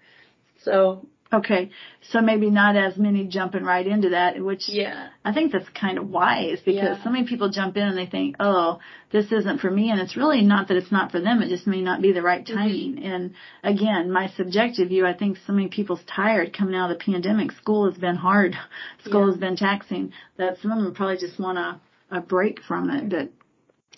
So, 0.59 1.07
Okay, 1.35 1.71
so 2.11 2.21
maybe 2.21 2.49
not 2.51 2.77
as 2.77 2.97
many 2.97 3.27
jumping 3.27 3.65
right 3.65 3.87
into 3.87 4.11
that, 4.11 4.41
which 4.43 4.69
yeah. 4.69 5.09
I 5.25 5.33
think 5.33 5.53
that's 5.53 5.69
kind 5.71 5.99
of 5.99 6.09
wise 6.09 6.61
because 6.65 6.99
Yeah. 6.99 7.03
so 7.05 7.11
many 7.11 7.27
people 7.27 7.49
jump 7.51 7.77
in 7.77 7.83
and 7.83 7.99
they 7.99 8.07
think, 8.07 8.37
oh, 8.39 8.79
this 9.11 9.33
isn't 9.33 9.61
for 9.61 9.71
me. 9.71 9.91
And 9.91 10.01
it's 10.01 10.17
really 10.17 10.43
not 10.43 10.69
that 10.69 10.77
it's 10.77 10.93
not 10.93 11.11
for 11.11 11.21
them. 11.21 11.43
It 11.43 11.49
just 11.49 11.67
may 11.67 11.81
not 11.81 12.01
be 12.01 12.13
the 12.13 12.23
right 12.23 12.45
Mm-hmm. 12.45 12.57
timing. 12.57 13.05
And 13.05 13.35
again, 13.63 14.13
my 14.13 14.29
subjective 14.37 14.89
view, 14.89 15.07
I 15.07 15.15
think 15.15 15.39
so 15.47 15.53
many 15.53 15.69
people's 15.69 16.05
tired 16.07 16.57
coming 16.57 16.75
out 16.77 16.91
of 16.91 16.99
the 16.99 17.05
pandemic. 17.05 17.53
School 17.53 17.91
has 17.91 17.99
been 17.99 18.17
hard. 18.17 18.55
School 19.05 19.23
Yeah. 19.27 19.31
has 19.33 19.39
been 19.41 19.57
taxing 19.57 20.13
that 20.37 20.59
some 20.61 20.71
of 20.73 20.83
them 20.85 20.95
probably 20.95 21.17
just 21.19 21.41
want 21.41 21.59
a, 21.59 21.81
a 22.11 22.21
break 22.21 22.61
from 22.63 22.91
it. 22.91 23.09
But 23.09 23.31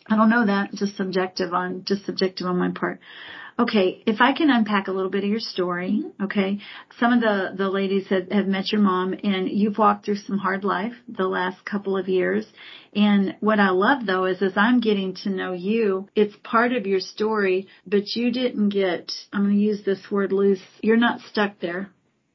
I 0.09 0.17
don't 0.17 0.31
know 0.31 0.47
that. 0.47 0.73
Just 0.73 0.97
subjective 0.97 1.53
on, 1.53 1.83
just 1.85 2.07
subjective 2.07 2.47
on 2.47 2.57
my 2.59 2.71
part. 2.71 3.01
Okay, 3.59 4.03
if 4.07 4.21
I 4.21 4.35
can 4.35 4.51
unpack 4.51 4.87
a 4.87 4.93
little 4.93 5.11
bit 5.11 5.25
of 5.25 5.31
your 5.31 5.41
story, 5.41 6.03
mm-hmm. 6.05 6.25
okay. 6.25 6.59
Some 6.99 7.15
of 7.15 7.21
the 7.21 7.55
the 7.57 7.71
ladies 7.71 8.07
have, 8.09 8.31
have 8.31 8.47
met 8.47 8.71
your 8.71 8.83
mom, 8.83 9.15
and 9.25 9.49
you've 9.49 9.79
walked 9.79 10.05
through 10.05 10.17
some 10.17 10.37
hard 10.37 10.63
life 10.63 10.93
the 11.09 11.27
last 11.27 11.65
couple 11.65 11.97
of 11.97 12.07
years. 12.07 12.45
And 12.95 13.35
what 13.41 13.59
I 13.59 13.71
love 13.71 14.05
though 14.05 14.27
is 14.27 14.43
as 14.43 14.57
I'm 14.57 14.81
getting 14.81 15.15
to 15.23 15.31
know 15.31 15.55
you, 15.55 16.09
it's 16.15 16.37
part 16.45 16.73
of 16.73 16.87
your 16.87 17.01
story, 17.01 17.67
but 17.87 18.15
you 18.15 18.31
didn't 18.31 18.69
get. 18.71 19.11
I'm 19.33 19.45
going 19.45 19.55
to 19.55 19.61
use 19.61 19.83
this 19.85 20.11
word 20.11 20.33
loose. 20.33 20.61
You're 20.83 20.97
not 20.99 21.21
stuck 21.21 21.59
there. 21.61 21.89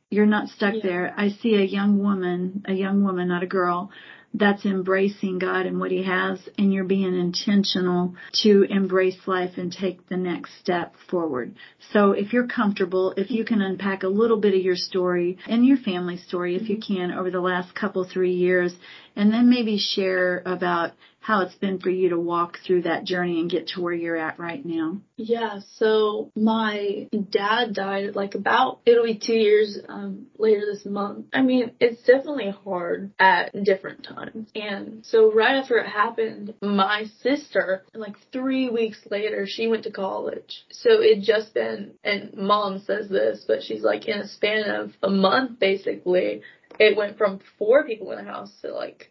You're 0.10 0.26
not 0.26 0.50
stuck 0.50 0.74
Yeah. 0.76 0.84
there. 0.84 1.14
I 1.16 1.30
see 1.30 1.56
a 1.56 1.64
young 1.64 2.00
woman, 2.00 2.64
a 2.68 2.74
young 2.74 3.04
woman, 3.04 3.28
not 3.28 3.44
a 3.44 3.48
girl, 3.48 3.92
that's 4.34 4.66
embracing 4.66 5.40
God 5.40 5.66
and 5.66 5.80
what 5.80 5.92
He 5.92 6.04
has, 6.04 6.40
and 6.58 6.74
you're 6.74 6.86
being 6.86 7.20
intentional 7.20 8.16
to 8.44 8.64
embrace 8.70 9.18
life 9.26 9.58
and 9.58 9.72
take 9.72 10.08
the 10.08 10.18
next 10.18 10.58
step 10.60 10.94
forward. 11.10 11.56
So 11.92 12.12
if 12.12 12.32
you're 12.32 12.48
comfortable, 12.48 13.14
if 13.18 13.30
you 13.30 13.44
can 13.44 13.62
unpack 13.62 14.04
a 14.04 14.08
little 14.08 14.40
bit 14.40 14.54
of 14.54 14.62
your 14.62 14.76
story 14.76 15.38
and 15.48 15.66
your 15.66 15.78
family 15.78 16.18
story, 16.18 16.56
if 16.56 16.70
you 16.70 16.78
mm-hmm. 16.78 16.96
can, 16.96 17.12
over 17.12 17.30
the 17.30 17.42
last 17.42 17.76
couple, 17.76 18.06
three 18.06 18.34
years, 18.34 18.74
and 19.16 19.34
then 19.34 19.50
maybe 19.50 19.78
share 19.78 20.42
about 20.46 20.92
how 21.22 21.42
it's 21.42 21.56
been 21.56 21.80
for 21.80 21.92
you 21.92 22.10
to 22.10 22.20
walk 22.20 22.58
through 22.66 22.82
that 22.82 23.04
journey 23.04 23.40
and 23.40 23.50
get 23.50 23.68
to 23.68 23.82
where 23.82 23.94
you're 23.94 24.18
at 24.18 24.40
right 24.40 24.66
now. 24.66 24.98
Yeah, 25.18 25.60
so 25.76 26.32
my 26.36 27.08
dad 27.30 27.76
died 27.76 28.16
like 28.16 28.34
about 28.34 28.80
it'll 28.88 29.06
be 29.06 29.20
two 29.24 29.36
years 29.36 29.78
um 29.88 30.26
later 30.40 30.62
this 30.66 30.84
month. 30.84 31.28
I 31.32 31.44
mean, 31.44 31.74
it's 31.80 32.02
definitely 32.02 32.50
hard 32.64 33.12
at 33.20 33.54
different 33.64 34.04
times. 34.04 34.50
And 34.56 35.06
so 35.06 35.32
right 35.32 35.58
after 35.58 35.78
it 35.78 35.88
happened, 35.88 36.56
my 36.60 37.06
sister, 37.22 37.84
like 37.94 38.16
three 38.34 38.70
weeks 38.70 39.00
later, 39.10 39.46
she 39.48 39.68
went 39.68 39.84
to 39.84 39.92
college. 39.92 40.66
So 40.72 40.90
it 41.02 41.22
just 41.22 41.54
been 41.54 41.92
and 42.04 42.34
mom 42.36 42.80
says 42.80 43.10
this, 43.10 43.46
but 43.48 43.62
she's 43.62 43.84
like 43.84 44.08
in 44.08 44.22
a 44.22 44.28
span 44.28 44.72
of 44.72 44.94
a 45.04 45.10
month 45.10 45.60
basically, 45.60 46.42
it 46.80 46.98
went 46.98 47.20
from 47.20 47.42
four 47.60 47.86
people 47.86 48.12
in 48.12 48.26
the 48.26 48.32
house 48.32 48.52
to 48.64 48.74
like 48.74 49.11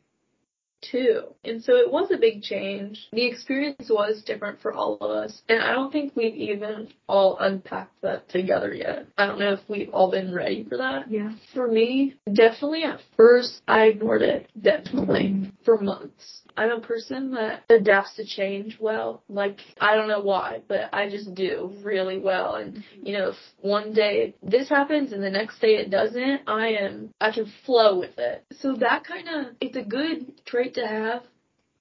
two. 0.80 1.22
And 1.44 1.62
so 1.62 1.76
it 1.76 1.90
was 1.90 2.10
a 2.10 2.18
big 2.18 2.42
change. 2.42 3.08
The 3.12 3.26
experience 3.26 3.88
was 3.90 4.22
different 4.22 4.60
for 4.60 4.72
all 4.72 4.98
of 5.00 5.10
us. 5.10 5.42
And 5.48 5.62
I 5.62 5.72
don't 5.72 5.92
think 5.92 6.14
we've 6.16 6.34
even 6.34 6.88
all 7.08 7.36
unpacked 7.38 8.00
that 8.02 8.28
together 8.28 8.72
yet. 8.72 9.06
I 9.16 9.26
don't 9.26 9.38
know 9.38 9.52
if 9.52 9.60
we've 9.68 9.90
all 9.92 10.10
been 10.10 10.34
ready 10.34 10.64
for 10.68 10.78
that. 10.78 11.10
Yeah. 11.10 11.32
For 11.54 11.66
me, 11.66 12.16
definitely 12.32 12.84
at 12.84 13.00
first 13.16 13.62
I 13.66 13.84
ignored 13.84 14.22
it. 14.22 14.50
Definitely. 14.60 15.52
For 15.64 15.78
months. 15.80 16.42
I'm 16.60 16.72
a 16.72 16.80
person 16.80 17.30
that 17.30 17.64
adapts 17.70 18.16
to 18.16 18.26
change 18.26 18.76
well. 18.78 19.22
Like, 19.30 19.60
I 19.80 19.94
don't 19.94 20.08
know 20.08 20.20
why, 20.20 20.60
but 20.68 20.90
I 20.92 21.08
just 21.08 21.34
do 21.34 21.72
really 21.82 22.18
well. 22.18 22.56
And, 22.56 22.74
mm-hmm. 22.74 23.06
you 23.06 23.16
know, 23.16 23.30
if 23.30 23.36
one 23.62 23.94
day 23.94 24.34
this 24.42 24.68
happens 24.68 25.12
and 25.12 25.22
the 25.22 25.30
next 25.30 25.58
day 25.58 25.76
it 25.76 25.90
doesn't, 25.90 26.42
I 26.46 26.72
am, 26.72 27.14
I 27.18 27.32
can 27.32 27.50
flow 27.64 27.98
with 27.98 28.18
it. 28.18 28.44
So 28.58 28.74
that 28.74 29.04
kind 29.04 29.26
of, 29.26 29.54
it's 29.62 29.78
a 29.78 29.82
good 29.82 30.44
trait 30.44 30.74
to 30.74 30.86
have, 30.86 31.22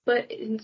but 0.06 0.32
in 0.32 0.62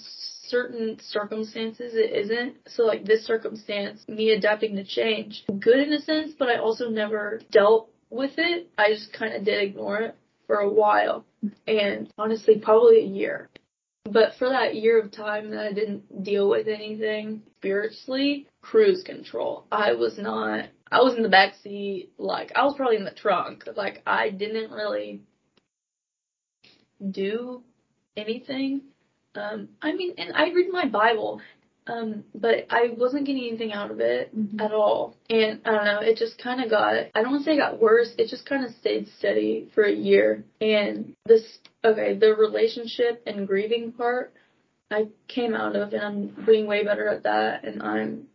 certain 0.48 0.98
circumstances 1.02 1.92
it 1.96 2.16
isn't. 2.16 2.56
So 2.68 2.84
like 2.84 3.04
this 3.04 3.26
circumstance, 3.26 4.08
me 4.08 4.30
adapting 4.30 4.78
to 4.78 4.86
change, 4.86 5.44
good 5.60 5.80
in 5.80 5.92
a 5.92 6.00
sense, 6.00 6.32
but 6.40 6.48
I 6.48 6.60
also 6.60 6.90
never 6.90 7.42
dealt 7.52 7.90
with 8.10 8.36
it. 8.38 8.70
I 8.78 8.94
just 8.94 9.12
kind 9.12 9.34
of 9.34 9.44
did 9.44 9.62
ignore 9.62 10.00
it 10.00 10.16
for 10.48 10.56
a 10.56 10.70
while. 10.70 11.26
And 11.68 12.10
honestly, 12.18 12.60
probably 12.60 13.00
a 13.00 13.08
year. 13.08 13.50
But 14.10 14.36
for 14.38 14.50
that 14.50 14.76
year 14.76 15.02
of 15.02 15.12
time 15.12 15.50
that 15.52 15.66
I 15.66 15.74
didn't 15.74 16.24
deal 16.24 16.48
with 16.48 16.68
anything 16.68 17.42
spiritually, 17.58 18.48
cruise 18.62 19.04
control. 19.04 19.66
I 19.72 19.94
was 19.94 20.18
not, 20.20 20.66
I 20.92 21.02
was 21.02 21.16
in 21.16 21.24
the 21.24 21.30
back 21.30 21.56
seat, 21.64 22.12
like, 22.18 22.52
I 22.56 22.64
was 22.64 22.76
probably 22.76 22.98
in 22.98 23.04
the 23.04 23.12
trunk. 23.12 23.64
Like, 23.76 24.04
I 24.06 24.30
didn't 24.30 24.72
really 24.72 25.22
do 27.12 27.64
anything. 28.16 28.82
Um, 29.34 29.70
I 29.82 29.94
mean, 29.94 30.14
and 30.18 30.34
I 30.36 30.52
read 30.52 30.72
my 30.72 30.86
Bible, 30.86 31.42
um, 31.88 32.24
but 32.34 32.66
I 32.70 32.94
wasn't 32.98 33.26
getting 33.26 33.44
anything 33.48 33.72
out 33.72 33.92
of 33.92 34.00
it 34.00 34.36
Mhm. 34.36 34.62
at 34.62 34.72
all. 34.72 35.16
And 35.30 35.62
I 35.66 35.72
don't 35.72 35.86
know, 35.86 36.00
it 36.00 36.18
just 36.18 36.38
kind 36.38 36.64
of 36.64 36.70
got, 36.70 36.96
I 37.14 37.22
don't 37.22 37.32
want 37.32 37.44
to 37.44 37.46
say 37.46 37.54
it 37.56 37.58
got 37.58 37.80
worse, 37.80 38.14
it 38.18 38.28
just 38.28 38.46
kind 38.46 38.66
of 38.66 38.72
stayed 38.76 39.08
steady 39.10 39.70
for 39.76 39.84
a 39.84 39.92
year. 39.94 40.44
And 40.60 41.14
this, 41.26 41.60
okay, 41.84 42.16
the 42.16 42.34
relationship 42.34 43.22
and 43.28 43.48
grieving 43.48 43.92
part, 43.92 44.34
I 44.90 45.10
came 45.28 45.54
out 45.54 45.76
of 45.76 45.94
and 45.94 46.02
I'm 46.02 46.46
being 46.46 46.66
way 46.68 46.84
better 46.84 47.08
at 47.08 47.24
that 47.24 47.64
and 47.64 47.82
I'm, 47.84 48.28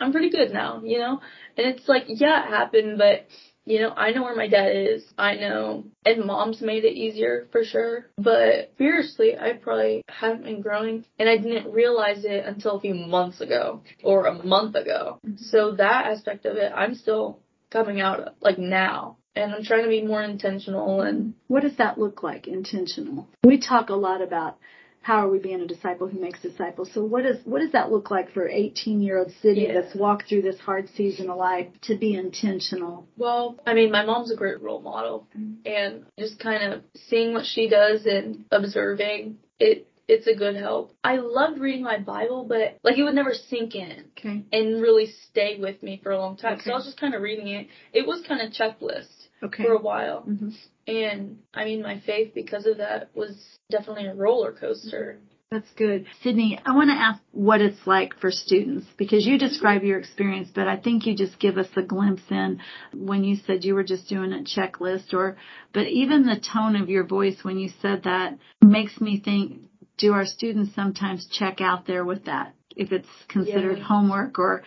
I'm 0.00 0.12
pretty 0.12 0.30
good 0.30 0.52
now, 0.52 0.82
you 0.82 0.98
know? 0.98 1.20
And 1.56 1.66
it's 1.66 1.88
like, 1.88 2.04
yeah, 2.08 2.44
it 2.44 2.48
happened, 2.48 2.98
but 2.98 3.26
you 3.64 3.80
know, 3.80 3.90
I 3.90 4.10
know 4.10 4.22
where 4.22 4.36
my 4.36 4.48
dad 4.48 4.74
is. 4.74 5.04
I 5.16 5.36
know, 5.36 5.84
and 6.04 6.24
mom's 6.24 6.60
made 6.60 6.84
it 6.84 6.94
easier 6.94 7.48
for 7.52 7.64
sure. 7.64 8.06
But 8.16 8.72
spiritually, 8.74 9.36
I 9.38 9.52
probably 9.52 10.02
haven't 10.08 10.44
been 10.44 10.60
growing, 10.60 11.04
and 11.18 11.28
I 11.28 11.36
didn't 11.36 11.72
realize 11.72 12.24
it 12.24 12.44
until 12.44 12.76
a 12.76 12.80
few 12.80 12.94
months 12.94 13.40
ago 13.40 13.82
or 14.02 14.26
a 14.26 14.44
month 14.44 14.74
ago. 14.74 15.18
Mm-hmm. 15.26 15.36
So 15.38 15.72
that 15.76 16.06
aspect 16.06 16.44
of 16.44 16.56
it, 16.56 16.72
I'm 16.74 16.94
still 16.94 17.38
coming 17.70 18.00
out 18.00 18.20
of, 18.20 18.34
like 18.40 18.58
now. 18.58 19.16
And 19.34 19.54
I'm 19.54 19.64
trying 19.64 19.84
to 19.84 19.88
be 19.88 20.02
more 20.02 20.22
intentional 20.22 21.00
and 21.00 21.32
What 21.46 21.62
does 21.62 21.78
that 21.78 21.96
look 21.96 22.22
like, 22.22 22.46
intentional? 22.46 23.28
We 23.42 23.58
talk 23.58 23.88
a 23.88 23.94
lot 23.94 24.20
about 24.20 24.58
how 25.02 25.26
are 25.26 25.28
we 25.28 25.38
being 25.38 25.60
a 25.60 25.66
disciple 25.66 26.06
who 26.08 26.18
makes 26.18 26.40
disciples. 26.40 26.90
So 26.94 27.04
what 27.04 27.24
does 27.24 27.38
what 27.44 27.60
does 27.60 27.72
that 27.72 27.90
look 27.90 28.10
like 28.10 28.32
for 28.32 28.48
18 28.48 29.02
year 29.02 29.18
old 29.18 29.32
Sydney 29.42 29.66
Yeah. 29.66 29.80
that's 29.80 29.94
walked 29.94 30.28
through 30.28 30.42
this 30.42 30.58
hard 30.60 30.88
season 30.90 31.28
of 31.28 31.36
life 31.36 31.66
to 31.82 31.96
be 31.96 32.14
intentional? 32.14 33.06
Well, 33.16 33.58
I 33.66 33.74
mean, 33.74 33.90
my 33.90 34.04
mom's 34.04 34.30
a 34.30 34.36
great 34.36 34.62
role 34.62 34.80
model, 34.80 35.26
mm-hmm. 35.36 35.66
and 35.66 36.06
just 36.18 36.38
kind 36.38 36.72
of 36.72 36.82
seeing 37.08 37.34
what 37.34 37.44
she 37.44 37.68
does 37.68 38.06
and 38.06 38.44
observing 38.50 39.38
it. 39.58 39.88
It's 40.08 40.26
a 40.26 40.34
good 40.34 40.56
help. 40.56 40.94
I 41.04 41.16
loved 41.16 41.58
reading 41.60 41.84
my 41.84 41.96
Bible, 41.98 42.44
but 42.44 42.76
like 42.82 42.98
it 42.98 43.04
would 43.04 43.14
never 43.14 43.32
sink 43.32 43.74
in 43.76 44.04
Okay. 44.18 44.42
and 44.52 44.82
really 44.82 45.06
stay 45.30 45.58
with 45.58 45.82
me 45.82 46.00
for 46.02 46.10
a 46.10 46.18
long 46.18 46.36
time. 46.36 46.54
Okay. 46.54 46.64
So 46.64 46.72
I 46.72 46.74
was 46.74 46.84
just 46.84 47.00
kind 47.00 47.14
of 47.14 47.22
reading 47.22 47.46
it. 47.48 47.68
It 47.92 48.06
was 48.06 48.22
kind 48.26 48.40
of 48.40 48.52
checklist 48.52 49.21
Okay. 49.42 49.64
for 49.64 49.72
a 49.72 49.80
while, 49.80 50.22
hmm 50.22 50.50
and 50.86 51.38
I 51.54 51.64
mean, 51.64 51.80
my 51.80 52.00
faith 52.00 52.32
because 52.34 52.66
of 52.66 52.78
that 52.78 53.10
was 53.14 53.56
definitely 53.70 54.06
a 54.06 54.14
roller 54.14 54.52
coaster. 54.52 55.18
That's 55.52 55.70
good. 55.76 56.06
Sydney, 56.22 56.58
I 56.64 56.74
want 56.74 56.88
to 56.88 56.94
ask 56.96 57.20
what 57.30 57.60
it's 57.60 57.86
like 57.86 58.14
for 58.18 58.30
students 58.30 58.86
because 58.96 59.26
you 59.26 59.38
describe 59.38 59.82
your 59.82 59.98
experience, 59.98 60.48
but 60.52 60.66
I 60.66 60.78
think 60.78 61.06
you 61.06 61.14
just 61.14 61.38
give 61.38 61.58
us 61.58 61.68
a 61.76 61.82
glimpse 61.82 62.22
in 62.30 62.58
when 62.94 63.22
you 63.22 63.36
said 63.36 63.62
you 63.62 63.74
were 63.74 63.84
just 63.84 64.08
doing 64.08 64.32
a 64.32 64.38
checklist 64.38 65.12
or, 65.12 65.36
but 65.74 65.86
even 65.88 66.24
the 66.24 66.40
tone 66.40 66.74
of 66.74 66.88
your 66.88 67.04
voice 67.04 67.44
when 67.44 67.58
you 67.58 67.68
said 67.82 68.04
that 68.04 68.38
makes 68.62 68.98
me 68.98 69.20
think, 69.20 69.68
do 69.98 70.14
our 70.14 70.24
students 70.24 70.74
sometimes 70.74 71.28
check 71.30 71.60
out 71.60 71.86
there 71.86 72.04
with 72.04 72.24
that? 72.24 72.54
If 72.74 72.90
it's 72.90 73.06
considered 73.28 73.76
Yeah. 73.78 73.84
homework 73.84 74.38
or, 74.38 74.62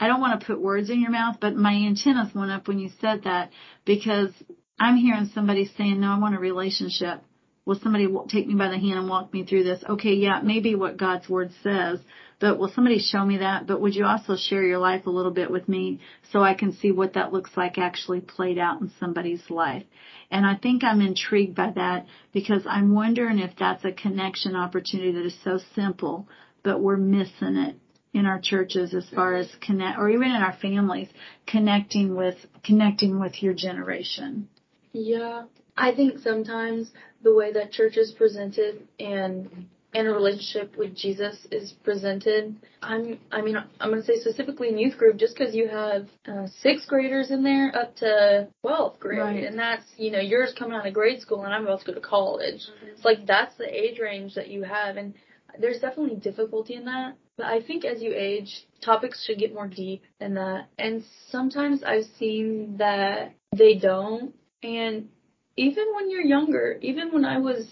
I 0.00 0.06
don't 0.06 0.20
want 0.20 0.40
to 0.40 0.46
put 0.46 0.60
words 0.60 0.90
in 0.90 1.00
your 1.00 1.10
mouth, 1.10 1.38
but 1.40 1.56
my 1.56 1.72
antennas 1.72 2.34
went 2.34 2.52
up 2.52 2.68
when 2.68 2.78
you 2.78 2.90
said 3.00 3.24
that 3.24 3.50
because 3.84 4.30
I'm 4.78 4.96
hearing 4.96 5.30
somebody 5.34 5.70
saying, 5.76 6.00
no, 6.00 6.12
I 6.12 6.18
want 6.18 6.36
a 6.36 6.38
relationship. 6.38 7.22
Will 7.64 7.78
somebody 7.80 8.08
take 8.30 8.46
me 8.46 8.54
by 8.54 8.68
the 8.68 8.78
hand 8.78 8.98
and 8.98 9.10
walk 9.10 9.32
me 9.34 9.44
through 9.44 9.64
this? 9.64 9.84
Okay, 9.86 10.14
yeah, 10.14 10.40
maybe 10.42 10.74
what 10.74 10.96
God's 10.96 11.28
word 11.28 11.50
says, 11.62 11.98
but 12.40 12.58
will 12.58 12.70
somebody 12.74 12.98
show 12.98 13.22
me 13.26 13.38
that? 13.38 13.66
But 13.66 13.80
would 13.80 13.94
you 13.94 14.06
also 14.06 14.36
share 14.36 14.62
your 14.62 14.78
life 14.78 15.04
a 15.06 15.10
little 15.10 15.32
bit 15.32 15.50
with 15.50 15.68
me 15.68 16.00
so 16.32 16.40
I 16.42 16.54
can 16.54 16.72
see 16.72 16.92
what 16.92 17.14
that 17.14 17.32
looks 17.32 17.50
like 17.56 17.76
actually 17.76 18.20
played 18.20 18.56
out 18.56 18.80
in 18.80 18.90
somebody's 18.98 19.50
life? 19.50 19.84
And 20.30 20.46
I 20.46 20.54
think 20.54 20.84
I'm 20.84 21.02
intrigued 21.02 21.56
by 21.56 21.72
that 21.72 22.06
because 22.32 22.62
I'm 22.66 22.94
wondering 22.94 23.38
if 23.38 23.56
that's 23.58 23.84
a 23.84 23.92
connection 23.92 24.54
opportunity 24.54 25.12
that 25.12 25.26
is 25.26 25.36
so 25.44 25.58
simple, 25.74 26.28
but 26.62 26.80
we're 26.80 26.96
missing 26.96 27.56
it 27.56 27.76
in 28.14 28.26
our 28.26 28.40
churches 28.40 28.94
as 28.94 29.08
far 29.10 29.34
as 29.36 29.48
connect, 29.60 29.98
or 29.98 30.08
even 30.08 30.28
in 30.28 30.42
our 30.42 30.56
families, 30.60 31.08
connecting 31.46 32.16
with, 32.16 32.36
connecting 32.64 33.20
with 33.20 33.42
your 33.42 33.54
generation. 33.54 34.48
Yeah, 34.92 35.44
I 35.76 35.94
think 35.94 36.18
sometimes 36.18 36.90
the 37.22 37.34
way 37.34 37.52
that 37.52 37.72
church 37.72 37.96
is 37.96 38.12
presented 38.12 38.86
and 38.98 39.66
and 39.94 40.06
a 40.06 40.12
relationship 40.12 40.76
with 40.76 40.94
Jesus 40.94 41.46
is 41.50 41.72
presented. 41.82 42.54
I'm, 42.82 43.18
I 43.32 43.40
mean, 43.40 43.56
I'm 43.80 43.88
going 43.90 44.02
to 44.02 44.06
say 44.06 44.20
specifically 44.20 44.68
in 44.68 44.76
youth 44.76 44.98
group, 44.98 45.16
just 45.16 45.34
because 45.36 45.54
you 45.54 45.66
have 45.68 46.06
uh, 46.26 46.46
sixth 46.60 46.86
graders 46.88 47.30
in 47.30 47.42
there 47.42 47.74
up 47.74 47.96
to 47.96 48.48
12th 48.62 48.98
grade, 48.98 49.18
Right. 49.18 49.44
and 49.44 49.58
that's, 49.58 49.84
you 49.96 50.10
know, 50.10 50.20
yours 50.20 50.54
coming 50.58 50.76
out 50.76 50.86
of 50.86 50.92
grade 50.92 51.22
school 51.22 51.42
and 51.44 51.54
I'm 51.54 51.64
about 51.64 51.80
to 51.80 51.86
go 51.86 51.94
to 51.94 52.00
college. 52.00 52.60
It's 52.86 53.02
like 53.04 53.26
that's 53.26 53.56
the 53.56 53.64
age 53.64 53.98
range 53.98 54.34
that 54.34 54.48
you 54.48 54.62
have, 54.64 54.98
and 54.98 55.14
there's 55.58 55.80
definitely 55.80 56.16
difficulty 56.16 56.74
in 56.74 56.84
that. 56.84 57.14
But 57.38 57.46
I 57.46 57.62
think 57.62 57.84
as 57.84 58.02
you 58.02 58.12
age, 58.14 58.66
topics 58.84 59.24
should 59.24 59.38
get 59.38 59.54
more 59.54 59.68
deep 59.68 60.02
in 60.20 60.34
that. 60.34 60.66
And 60.76 61.04
sometimes 61.30 61.84
I've 61.84 62.04
seen 62.18 62.76
that 62.78 63.32
they 63.56 63.78
don't. 63.78 64.34
And 64.62 65.08
even 65.56 65.86
when 65.94 66.10
you're 66.10 66.20
younger, 66.20 66.78
even 66.82 67.12
when 67.12 67.24
I 67.24 67.38
was 67.38 67.64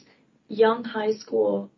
young 0.49 0.85
high 0.85 1.14
school, 1.14 1.70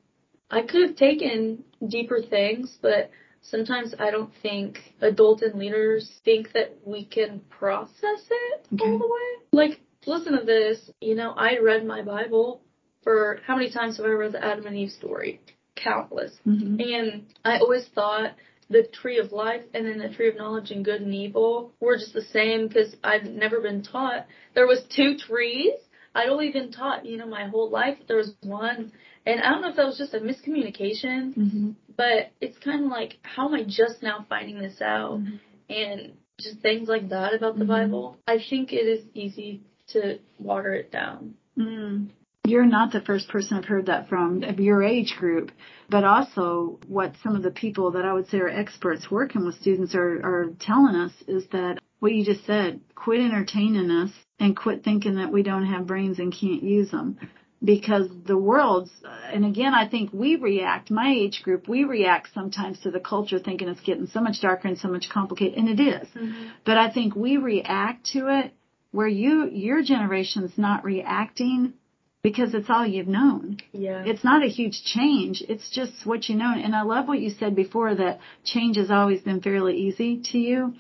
I 0.50 0.62
could 0.62 0.87
have 0.87 0.97
taken 0.97 1.64
deeper 1.87 2.21
things, 2.21 2.78
but 2.83 3.11
sometimes 3.40 3.95
I 3.99 4.11
don't 4.11 4.33
think 4.42 4.80
adult 5.00 5.40
and 5.40 5.59
leaders 5.59 6.21
think 6.26 6.52
that 6.52 6.76
we 6.85 7.07
can 7.07 7.40
process 7.49 8.21
it 8.30 8.66
Okay. 8.75 8.85
all 8.85 8.99
the 8.99 9.07
way. 9.07 9.47
Like, 9.52 9.80
listen 10.07 10.38
to 10.38 10.45
this. 10.45 10.90
You 11.00 11.14
know, 11.14 11.30
I 11.30 11.59
read 11.59 11.87
my 11.87 12.02
Bible 12.02 12.61
for 13.02 13.40
how 13.47 13.57
many 13.57 13.71
times 13.71 13.97
have 13.97 14.04
I 14.04 14.11
read 14.11 14.33
the 14.33 14.45
Adam 14.45 14.66
and 14.66 14.76
Eve 14.76 14.90
story? 14.90 15.40
Countless. 15.82 16.32
Mm-hmm. 16.47 16.80
And 16.80 17.26
I 17.44 17.58
always 17.58 17.87
thought 17.94 18.35
the 18.70 18.82
tree 18.92 19.18
of 19.18 19.32
life 19.32 19.62
and 19.75 19.87
then 19.87 19.99
the 19.99 20.14
tree 20.14 20.28
of 20.28 20.37
knowledge 20.37 20.70
and 20.70 20.85
good 20.85 21.00
and 21.00 21.14
evil 21.14 21.73
were 21.80 21.97
just 21.97 22.12
the 22.12 22.23
same 22.23 22.68
because 22.68 22.94
I've 23.02 23.25
never 23.25 23.61
been 23.61 23.82
taught 23.82 24.26
there 24.54 24.66
was 24.66 24.82
two 24.94 25.16
trees. 25.16 25.73
I'd 26.14 26.28
only 26.28 26.50
been 26.50 26.73
taught, 26.73 27.06
you 27.06 27.16
know, 27.16 27.26
my 27.26 27.47
whole 27.49 27.70
life 27.70 27.99
there 28.08 28.16
was 28.16 28.32
one. 28.42 28.92
And 29.25 29.40
I 29.40 29.50
don't 29.50 29.62
know 29.62 29.68
if 29.70 29.76
that 29.76 29.87
was 29.87 29.99
just 29.99 30.14
a 30.14 30.20
miscommunication, 30.20 31.35
Mm-hmm. 31.35 31.70
but 31.97 32.30
it's 32.40 32.58
kind 32.58 32.85
of 32.85 32.90
like, 32.90 33.18
how 33.23 33.47
am 33.49 33.54
I 33.54 33.62
just 33.64 34.02
now 34.02 34.26
finding 34.28 34.58
this 34.58 34.80
out? 34.80 35.20
Mm-hmm. 35.20 35.37
And 35.73 36.12
just 36.40 36.61
things 36.61 36.88
like 36.88 37.08
that 37.11 37.35
about 37.35 37.58
the 37.58 37.64
Mhm. 37.64 37.68
Bible. 37.68 38.16
I 38.26 38.38
think 38.38 38.73
it 38.73 38.87
is 38.87 39.04
easy 39.14 39.61
to 39.88 40.18
water 40.38 40.73
it 40.75 40.90
down. 40.92 41.35
Mm. 41.58 42.08
You're 42.47 42.66
not 42.66 42.92
the 42.92 43.00
first 43.00 43.28
person 43.28 43.59
I've 43.59 43.66
heard 43.66 43.87
that 43.87 44.09
from 44.09 44.42
of 44.42 44.59
your 44.59 44.83
age 44.83 45.16
group, 45.18 45.52
but 45.90 46.04
also 46.04 46.78
what 46.87 47.14
some 47.23 47.37
of 47.37 47.42
the 47.42 47.50
people 47.50 47.90
that 47.92 48.04
I 48.04 48.12
would 48.14 48.28
say 48.28 48.38
are 48.38 48.49
experts 48.49 49.11
working 49.11 49.45
with 49.45 49.61
students 49.61 49.95
are, 49.95 50.14
are 50.25 50.50
telling 50.59 50.95
us 50.95 51.12
is 51.26 51.47
that 51.52 51.78
what 51.99 52.14
you 52.14 52.25
just 52.25 52.47
said, 52.47 52.80
quit 52.95 53.21
entertaining 53.21 53.90
us 53.90 54.11
and 54.38 54.57
quit 54.57 54.85
thinking 54.85 55.16
that 55.16 55.33
we 55.33 55.42
don't 55.42 55.66
have 55.66 55.87
brains 55.87 56.18
and 56.18 56.33
can't 56.33 56.62
use 56.62 56.90
them 56.90 57.18
because 57.62 58.09
the 58.25 58.37
world's 58.37 58.90
and 59.33 59.45
again 59.45 59.75
I 59.75 59.88
think 59.88 60.12
we 60.12 60.37
react 60.37 60.90
my 60.90 61.12
age 61.12 61.42
group 61.42 61.66
we 61.66 61.85
react 61.85 62.28
sometimes 62.33 62.78
to 62.80 62.90
the 62.90 63.00
culture 63.00 63.38
thinking 63.38 63.68
it's 63.68 63.80
getting 63.80 64.07
so 64.07 64.21
much 64.21 64.40
darker 64.40 64.68
and 64.68 64.78
so 64.78 64.88
much 64.88 65.09
complicated 65.11 65.59
and 65.59 65.68
it 65.68 65.83
is. 65.83 66.09
Mm-hmm. 66.09 66.49
but 66.64 66.78
I 66.78 66.90
think 66.92 67.16
we 67.16 67.37
react 67.37 68.07
to 68.12 68.28
it 68.28 68.52
where 68.92 69.09
you 69.09 69.49
your 69.50 69.83
generation's 69.83 70.57
not 70.57 70.85
reacting 70.85 71.75
because 72.22 72.54
it's 72.54 72.68
all 72.68 72.87
you've 72.87 73.08
known. 73.08 73.58
Yeah. 73.72 74.02
It's 74.04 74.25
not 74.25 74.42
a 74.42 74.48
huge 74.48 74.82
change. 74.84 75.42
It's 75.48 75.70
just 75.70 75.92
what 76.04 76.28
you 76.28 76.37
know. 76.37 76.52
And 76.54 76.75
I 76.75 76.82
love 76.82 77.08
what 77.08 77.20
you 77.20 77.30
said 77.30 77.54
before 77.54 77.94
that 77.94 78.20
change 78.44 78.76
has 78.76 78.90
always 78.90 79.22
been 79.22 79.40
fairly 79.40 79.76
easy 79.76 80.22
to 80.32 80.38
you 80.38 80.75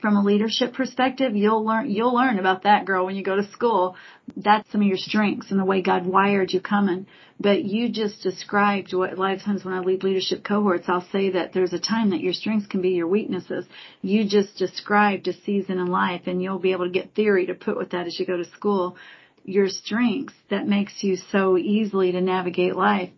from 0.00 0.16
a 0.16 0.22
leadership 0.22 0.74
perspective, 0.74 1.36
you'll 1.36 1.64
learn 1.64 1.90
you'll 1.90 2.14
learn 2.14 2.38
about 2.38 2.62
that 2.62 2.84
girl 2.84 3.06
when 3.06 3.16
you 3.16 3.22
go 3.22 3.36
to 3.36 3.50
school. 3.50 3.96
That's 4.36 4.70
some 4.70 4.80
of 4.80 4.86
your 4.86 4.96
strengths 4.96 5.50
and 5.50 5.60
the 5.60 5.64
way 5.64 5.82
God 5.82 6.06
wired 6.06 6.52
you 6.52 6.60
coming. 6.60 7.06
But 7.38 7.64
you 7.64 7.90
just 7.90 8.22
described 8.22 8.94
what 8.94 9.12
a 9.12 9.16
lot 9.16 9.34
of 9.34 9.42
times 9.42 9.64
when 9.64 9.74
I 9.74 9.80
lead 9.80 10.04
leadership 10.04 10.44
cohorts, 10.44 10.88
I'll 10.88 11.06
say 11.10 11.30
that 11.30 11.52
there's 11.52 11.72
a 11.72 11.80
time 11.80 12.10
that 12.10 12.20
your 12.20 12.32
strengths 12.32 12.66
can 12.66 12.80
be 12.80 12.90
your 12.90 13.08
weaknesses. 13.08 13.66
You 14.02 14.28
just 14.28 14.56
described 14.56 15.28
a 15.28 15.32
season 15.32 15.78
in 15.78 15.86
life 15.86 16.22
and 16.26 16.42
you'll 16.42 16.58
be 16.58 16.72
able 16.72 16.86
to 16.86 16.92
get 16.92 17.14
theory 17.14 17.46
to 17.46 17.54
put 17.54 17.76
with 17.76 17.90
that 17.90 18.06
as 18.06 18.18
you 18.18 18.26
go 18.26 18.36
to 18.36 18.44
school. 18.44 18.96
Your 19.44 19.68
strengths 19.68 20.34
that 20.50 20.66
makes 20.66 21.04
you 21.04 21.16
so 21.16 21.56
easily 21.56 22.12
to 22.12 22.20
navigate 22.20 22.76
life 22.76 23.10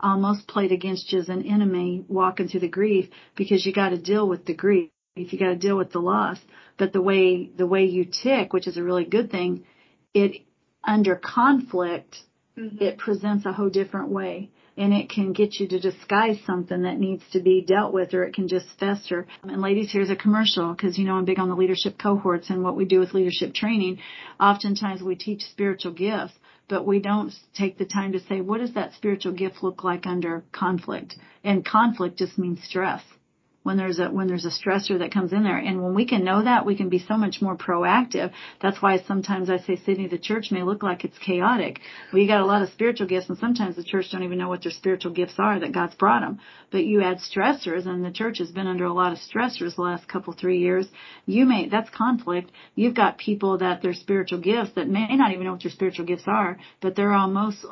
almost 0.00 0.48
played 0.48 0.72
against 0.72 1.12
you 1.12 1.20
as 1.20 1.28
an 1.28 1.44
enemy 1.44 2.04
walking 2.08 2.48
through 2.48 2.60
the 2.60 2.68
grief 2.68 3.08
because 3.36 3.64
you 3.64 3.72
got 3.72 3.90
to 3.90 3.98
deal 3.98 4.28
with 4.28 4.46
the 4.46 4.54
grief 4.54 4.90
you 5.14 5.38
got 5.38 5.48
to 5.48 5.56
deal 5.56 5.76
with 5.76 5.92
the 5.92 5.98
loss. 5.98 6.38
But 6.78 6.92
the 6.92 7.02
way 7.02 7.50
the 7.56 7.66
way 7.66 7.84
you 7.84 8.06
tick, 8.06 8.52
which 8.52 8.66
is 8.66 8.76
a 8.76 8.82
really 8.82 9.04
good 9.04 9.30
thing, 9.30 9.64
it 10.14 10.42
under 10.82 11.16
conflict, 11.16 12.16
mm-hmm. 12.58 12.82
it 12.82 12.98
presents 12.98 13.46
a 13.46 13.52
whole 13.52 13.70
different 13.70 14.08
way. 14.08 14.50
And 14.74 14.94
it 14.94 15.10
can 15.10 15.34
get 15.34 15.60
you 15.60 15.68
to 15.68 15.78
disguise 15.78 16.38
something 16.46 16.82
that 16.82 16.98
needs 16.98 17.22
to 17.32 17.40
be 17.40 17.62
dealt 17.62 17.92
with, 17.92 18.14
or 18.14 18.24
it 18.24 18.34
can 18.34 18.48
just 18.48 18.66
fester. 18.80 19.26
And 19.42 19.60
ladies, 19.60 19.92
here's 19.92 20.08
a 20.08 20.16
commercial 20.16 20.72
because 20.72 20.98
you 20.98 21.04
know 21.04 21.16
I'm 21.16 21.26
big 21.26 21.38
on 21.38 21.50
the 21.50 21.54
leadership 21.54 21.98
cohorts 21.98 22.48
and 22.48 22.62
what 22.62 22.74
we 22.74 22.86
do 22.86 22.98
with 22.98 23.12
leadership 23.12 23.52
training. 23.52 23.98
Oftentimes 24.40 25.02
we 25.02 25.14
teach 25.14 25.42
spiritual 25.42 25.92
gifts, 25.92 26.32
but 26.68 26.86
we 26.86 27.00
don't 27.00 27.34
take 27.54 27.76
the 27.76 27.84
time 27.84 28.12
to 28.12 28.20
say 28.20 28.40
what 28.40 28.60
does 28.60 28.72
that 28.72 28.94
spiritual 28.94 29.32
gift 29.32 29.62
look 29.62 29.84
like 29.84 30.06
under 30.06 30.42
conflict. 30.52 31.16
And 31.44 31.66
conflict 31.66 32.16
just 32.16 32.38
means 32.38 32.64
stress 32.64 33.02
when 33.62 33.76
there's 33.76 33.98
a 33.98 34.06
when 34.06 34.26
there's 34.26 34.44
a 34.44 34.50
stressor 34.50 34.98
that 34.98 35.12
comes 35.12 35.32
in 35.32 35.42
there. 35.42 35.58
And 35.58 35.82
when 35.82 35.94
we 35.94 36.06
can 36.06 36.24
know 36.24 36.42
that, 36.42 36.66
we 36.66 36.76
can 36.76 36.88
be 36.88 36.98
so 36.98 37.16
much 37.16 37.40
more 37.40 37.56
proactive. 37.56 38.32
That's 38.60 38.82
why 38.82 38.98
sometimes 38.98 39.50
I 39.50 39.58
say, 39.58 39.76
Sydney, 39.76 40.08
the 40.08 40.18
church 40.18 40.50
may 40.50 40.62
look 40.62 40.82
like 40.82 41.04
it's 41.04 41.18
chaotic. 41.18 41.80
We 42.12 42.26
got 42.26 42.40
a 42.40 42.46
lot 42.46 42.62
of 42.62 42.70
spiritual 42.70 43.06
gifts, 43.06 43.28
and 43.28 43.38
sometimes 43.38 43.76
the 43.76 43.84
church 43.84 44.06
don't 44.10 44.22
even 44.22 44.38
know 44.38 44.48
what 44.48 44.62
their 44.62 44.72
spiritual 44.72 45.12
gifts 45.12 45.34
are 45.38 45.60
that 45.60 45.72
God's 45.72 45.94
brought 45.94 46.20
them. 46.20 46.40
But 46.70 46.84
you 46.84 47.02
add 47.02 47.18
stressors, 47.18 47.86
and 47.86 48.04
the 48.04 48.10
church 48.10 48.38
has 48.38 48.50
been 48.50 48.66
under 48.66 48.84
a 48.84 48.92
lot 48.92 49.12
of 49.12 49.18
stressors 49.18 49.76
the 49.76 49.82
last 49.82 50.08
couple 50.08 50.32
three 50.32 50.58
years. 50.58 50.86
You 51.26 51.44
may 51.44 51.68
that's 51.68 51.90
conflict. 51.90 52.50
You've 52.74 52.94
got 52.94 53.18
people 53.18 53.58
that 53.58 53.82
their 53.82 53.94
spiritual 53.94 54.40
gifts 54.40 54.72
that 54.74 54.88
may 54.88 55.16
not 55.16 55.32
even 55.32 55.44
know 55.44 55.52
what 55.52 55.62
their 55.62 55.70
spiritual 55.70 56.06
gifts 56.06 56.24
are, 56.26 56.58
but 56.80 56.96
they're 56.96 57.12
almost 57.12 57.64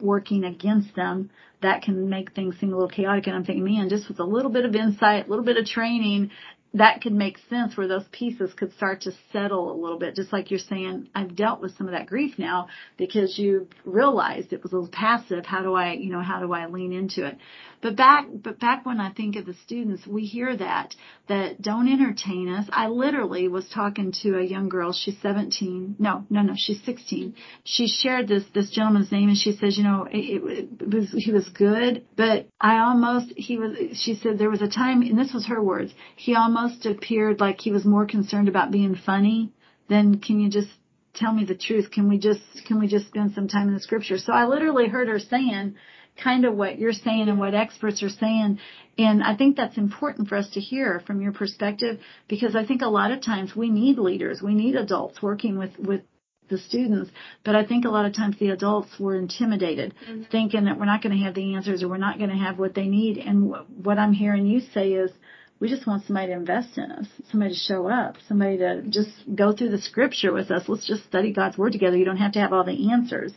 working 0.00 0.44
against 0.44 0.94
them 0.94 1.30
that 1.62 1.82
can 1.82 2.08
make 2.08 2.34
things 2.34 2.56
seem 2.58 2.72
a 2.72 2.76
little 2.76 2.88
chaotic. 2.88 3.26
And 3.26 3.36
I'm 3.36 3.44
thinking, 3.44 3.64
man, 3.64 3.88
just 3.88 4.08
with 4.08 4.20
a 4.20 4.24
little 4.24 4.50
bit 4.50 4.64
of 4.64 4.74
insight, 4.74 5.26
a 5.26 5.30
little 5.30 5.44
bit 5.44 5.56
of 5.56 5.66
training, 5.66 6.30
that 6.74 7.00
could 7.00 7.12
make 7.12 7.38
sense 7.48 7.76
where 7.76 7.88
those 7.88 8.04
pieces 8.12 8.52
could 8.54 8.72
start 8.74 9.02
to 9.02 9.12
settle 9.32 9.72
a 9.72 9.80
little 9.80 9.98
bit. 9.98 10.14
Just 10.14 10.32
like 10.32 10.50
you're 10.50 10.58
saying, 10.58 11.08
I've 11.14 11.34
dealt 11.34 11.60
with 11.62 11.76
some 11.76 11.86
of 11.86 11.92
that 11.92 12.06
grief 12.06 12.38
now 12.38 12.68
because 12.98 13.38
you've 13.38 13.68
realized 13.84 14.52
it 14.52 14.62
was 14.62 14.72
a 14.72 14.76
little 14.76 14.90
passive. 14.90 15.46
How 15.46 15.62
do 15.62 15.74
I, 15.74 15.92
you 15.92 16.10
know, 16.10 16.20
how 16.20 16.40
do 16.40 16.52
I 16.52 16.66
lean 16.66 16.92
into 16.92 17.24
it? 17.24 17.38
But 17.82 17.96
back, 17.96 18.26
but 18.32 18.58
back 18.58 18.84
when 18.84 19.00
I 19.00 19.12
think 19.12 19.36
of 19.36 19.46
the 19.46 19.54
students, 19.64 20.06
we 20.06 20.24
hear 20.24 20.56
that, 20.56 20.94
that 21.28 21.62
don't 21.62 21.88
entertain 21.88 22.48
us. 22.48 22.66
I 22.72 22.88
literally 22.88 23.48
was 23.48 23.68
talking 23.68 24.12
to 24.22 24.38
a 24.38 24.42
young 24.44 24.68
girl. 24.68 24.92
She's 24.92 25.16
17. 25.22 25.96
No, 25.98 26.24
no, 26.28 26.42
no, 26.42 26.54
she's 26.56 26.82
16. 26.84 27.34
She 27.64 27.86
shared 27.86 28.28
this, 28.28 28.44
this 28.54 28.70
gentleman's 28.70 29.12
name 29.12 29.28
and 29.28 29.38
she 29.38 29.52
says, 29.52 29.78
you 29.78 29.84
know, 29.84 30.06
it, 30.10 30.68
it 30.80 30.94
was, 30.94 31.12
he 31.12 31.32
was 31.32 31.48
good, 31.50 32.04
but 32.16 32.48
I 32.60 32.78
almost, 32.78 33.32
he 33.36 33.58
was, 33.58 33.76
she 33.98 34.14
said 34.14 34.38
there 34.38 34.50
was 34.50 34.62
a 34.62 34.68
time, 34.68 35.02
and 35.02 35.18
this 35.18 35.32
was 35.32 35.46
her 35.46 35.62
words, 35.62 35.92
he 36.16 36.34
almost 36.34 36.55
appeared 36.86 37.40
like 37.40 37.60
he 37.60 37.72
was 37.72 37.84
more 37.84 38.06
concerned 38.06 38.48
about 38.48 38.70
being 38.70 38.94
funny 38.94 39.52
than 39.88 40.20
can 40.20 40.40
you 40.40 40.50
just 40.50 40.70
tell 41.14 41.32
me 41.32 41.44
the 41.44 41.54
truth? 41.54 41.90
Can 41.90 42.08
we 42.08 42.18
just, 42.18 42.40
can 42.66 42.78
we 42.78 42.88
just 42.88 43.06
spend 43.08 43.32
some 43.32 43.48
time 43.48 43.68
in 43.68 43.74
the 43.74 43.80
scripture? 43.80 44.18
So 44.18 44.32
I 44.32 44.46
literally 44.46 44.88
heard 44.88 45.08
her 45.08 45.18
saying, 45.18 45.76
kind 46.22 46.44
of 46.44 46.54
what 46.54 46.78
you're 46.78 46.92
saying 46.92 47.28
and 47.28 47.38
what 47.38 47.54
experts 47.54 48.02
are 48.02 48.08
saying. 48.08 48.58
And 48.98 49.22
I 49.22 49.36
think 49.36 49.56
that's 49.56 49.76
important 49.76 50.28
for 50.28 50.36
us 50.36 50.48
to 50.50 50.60
hear 50.60 51.02
from 51.06 51.20
your 51.20 51.32
perspective 51.32 52.00
because 52.28 52.56
I 52.56 52.64
think 52.64 52.82
a 52.82 52.88
lot 52.88 53.10
of 53.10 53.22
times 53.22 53.54
we 53.54 53.70
need 53.70 53.98
leaders. 53.98 54.40
We 54.42 54.54
need 54.54 54.76
adults 54.76 55.22
working 55.22 55.58
with, 55.58 55.78
with 55.78 56.02
the 56.48 56.58
students, 56.58 57.10
but 57.44 57.56
I 57.56 57.66
think 57.66 57.84
a 57.84 57.90
lot 57.90 58.06
of 58.06 58.14
times 58.14 58.36
the 58.38 58.50
adults 58.50 58.88
were 59.00 59.16
intimidated, 59.16 59.94
mm-hmm. 60.08 60.22
thinking 60.30 60.64
that 60.66 60.78
we're 60.78 60.86
not 60.86 61.02
going 61.02 61.16
to 61.16 61.24
have 61.24 61.34
the 61.34 61.54
answers 61.54 61.82
or 61.82 61.88
we're 61.88 61.96
not 61.96 62.18
going 62.18 62.30
to 62.30 62.36
have 62.36 62.58
what 62.58 62.74
they 62.74 62.86
need. 62.86 63.18
And 63.18 63.52
what 63.82 63.98
I'm 63.98 64.12
hearing 64.12 64.46
you 64.46 64.60
say 64.72 64.92
is, 64.92 65.10
we 65.58 65.68
just 65.68 65.86
want 65.86 66.04
somebody 66.04 66.28
to 66.28 66.34
invest 66.34 66.76
in 66.76 66.90
us, 66.90 67.06
somebody 67.30 67.54
to 67.54 67.58
show 67.58 67.88
up, 67.88 68.16
somebody 68.28 68.58
to 68.58 68.82
just 68.82 69.10
go 69.34 69.52
through 69.52 69.70
the 69.70 69.80
scripture 69.80 70.32
with 70.32 70.50
us. 70.50 70.68
Let's 70.68 70.86
just 70.86 71.04
study 71.04 71.32
God's 71.32 71.56
word 71.56 71.72
together. 71.72 71.96
You 71.96 72.04
don't 72.04 72.18
have 72.18 72.32
to 72.32 72.40
have 72.40 72.52
all 72.52 72.64
the 72.64 72.92
answers. 72.92 73.32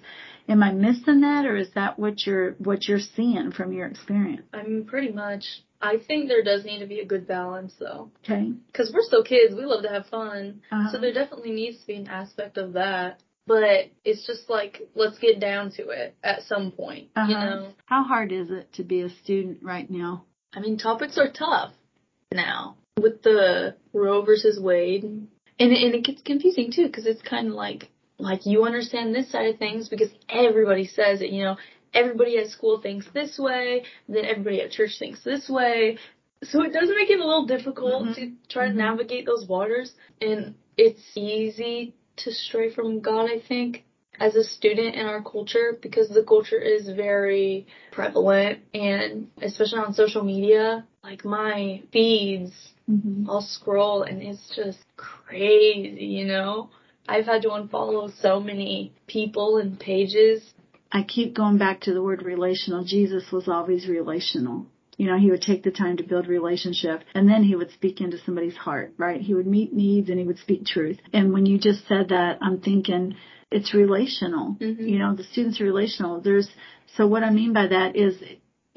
Am 0.48 0.64
I 0.64 0.72
missing 0.72 1.22
that, 1.22 1.46
or 1.46 1.56
is 1.56 1.70
that 1.76 2.00
what 2.00 2.26
you're 2.26 2.54
what 2.54 2.88
you're 2.88 3.00
seeing 3.00 3.52
from 3.52 3.72
your 3.72 3.88
experience? 3.88 4.48
I 4.54 4.64
mean, 4.64 4.86
pretty 4.86 5.12
much. 5.12 5.46
I 5.82 5.98
think 5.98 6.28
there 6.28 6.44
does 6.44 6.66
need 6.66 6.80
to 6.80 6.88
be 6.88 7.00
a 7.00 7.06
good 7.06 7.26
balance, 7.26 7.74
though. 7.80 8.12
Okay. 8.26 8.52
Because 8.68 8.92
we're 8.94 9.04
still 9.04 9.24
kids, 9.24 9.56
we 9.56 9.64
love 9.64 9.84
to 9.84 9.90
have 9.90 10.08
fun, 10.08 10.62
uh-huh. 10.70 10.92
so 10.92 11.00
there 11.00 11.14
definitely 11.14 11.52
needs 11.52 11.80
to 11.80 11.88
be 11.88 11.96
an 11.96 12.08
aspect 12.08 12.58
of 12.58 12.74
that. 12.74 13.22
But 13.48 13.92
it's 14.04 14.28
just 14.28 14.50
like 14.50 14.82
let's 14.96 15.20
get 15.20 15.40
down 15.40 15.72
to 15.74 15.90
it 15.90 16.16
at 16.24 16.42
some 16.44 16.72
point. 16.72 17.10
Uh-huh. 17.16 17.28
You 17.28 17.38
know. 17.38 17.74
How 17.86 18.04
hard 18.04 18.32
is 18.32 18.50
it 18.50 18.74
to 18.74 18.84
be 18.84 19.02
a 19.02 19.10
student 19.10 19.60
right 19.62 19.90
now? 19.90 20.26
I 20.54 20.60
mean, 20.62 20.80
topics 20.80 21.18
are 21.20 21.32
tough 21.32 21.74
now 22.34 22.76
with 23.02 23.22
the 23.24 23.76
Roe 23.94 24.22
versus 24.22 24.60
Wade, 24.60 25.04
and 25.04 25.30
and 25.60 25.96
it 25.96 26.04
gets 26.04 26.22
confusing 26.22 26.72
too 26.72 26.88
because 26.88 27.06
it's 27.06 27.22
kind 27.22 27.48
of 27.48 27.54
like 27.54 27.90
like 28.18 28.46
you 28.46 28.66
understand 28.66 29.16
this 29.16 29.32
side 29.32 29.54
of 29.54 29.60
things 29.60 29.90
because 29.90 30.10
everybody 30.28 30.86
says 30.86 31.22
it, 31.22 31.32
you 31.32 31.44
know, 31.44 31.58
everybody 31.94 32.38
at 32.38 32.50
school 32.50 32.82
thinks 32.82 33.08
this 33.14 33.40
way, 33.40 33.84
then 34.08 34.26
everybody 34.26 34.62
at 34.62 34.72
church 34.72 34.98
thinks 35.00 35.24
this 35.24 35.50
way. 35.50 35.98
So 36.44 36.64
it 36.64 36.74
does 36.74 36.90
make 36.90 37.10
it 37.10 37.20
a 37.20 37.26
little 37.26 37.46
difficult 37.46 38.04
mm-hmm. 38.04 38.14
to 38.14 38.32
try 38.50 38.68
mm-hmm. 38.68 38.78
to 38.78 38.84
navigate 38.84 39.26
those 39.26 39.48
waters 39.48 39.94
and 40.22 40.56
it's 40.78 41.02
easy 41.16 41.96
to 42.18 42.32
stray 42.32 42.74
from 42.74 43.02
God, 43.02 43.30
I 43.30 43.42
think, 43.46 43.84
as 44.20 44.36
a 44.36 44.44
student 44.44 44.96
in 44.96 45.06
our 45.06 45.22
culture 45.22 45.78
because 45.82 46.10
the 46.10 46.24
culture 46.24 46.60
is 46.60 46.90
very 46.90 47.68
prevalent 47.92 48.60
and 48.74 49.30
especially 49.42 49.80
on 49.80 49.94
social 49.94 50.24
media, 50.24 50.86
like 51.04 51.24
my 51.24 51.82
feeds, 51.92 52.52
mm-hmm. 52.90 53.30
I'll 53.30 53.42
scroll 53.42 54.04
and 54.04 54.22
it's 54.22 54.54
just 54.56 54.80
crazy, 54.98 56.06
you 56.06 56.26
know? 56.26 56.70
I've 57.08 57.26
had 57.26 57.42
to 57.44 57.50
unfollow 57.50 58.12
so 58.22 58.40
many 58.40 58.94
people 59.08 59.58
and 59.58 59.80
pages. 59.80 60.44
I 60.92 61.04
keep 61.04 61.36
going 61.36 61.58
back 61.58 61.82
to 61.82 61.94
the 61.94 62.04
word 62.04 62.24
relational. 62.24 62.84
Jesus 62.84 63.32
was 63.32 63.48
always 63.48 63.88
relational. 63.88 64.68
You 64.98 65.08
know, 65.08 65.18
he 65.18 65.32
would 65.32 65.42
take 65.42 65.64
the 65.64 65.72
time 65.72 65.98
to 65.98 66.04
build 66.04 66.28
relationship 66.28 67.04
and 67.16 67.28
then 67.28 67.44
he 67.44 67.56
would 67.56 67.72
speak 67.72 68.02
into 68.02 68.18
somebody's 68.26 68.58
heart, 68.58 68.94
right? 68.98 69.22
He 69.22 69.34
would 69.34 69.48
meet 69.48 69.74
needs 69.74 70.10
and 70.10 70.20
he 70.20 70.26
would 70.26 70.40
speak 70.40 70.66
truth. 70.66 71.00
And 71.14 71.32
when 71.32 71.46
you 71.46 71.58
just 71.58 71.88
said 71.88 72.10
that, 72.10 72.40
I'm 72.42 72.60
thinking 72.60 73.16
it's 73.50 73.74
relational. 73.74 74.58
Mm-hmm. 74.60 74.86
You 74.86 75.00
know, 75.00 75.16
the 75.16 75.24
students 75.24 75.62
are 75.62 75.64
relational. 75.64 76.22
There's, 76.22 76.50
so 76.98 77.08
what 77.08 77.24
I 77.24 77.32
mean 77.32 77.54
by 77.54 77.68
that 77.68 77.96
is 77.96 78.22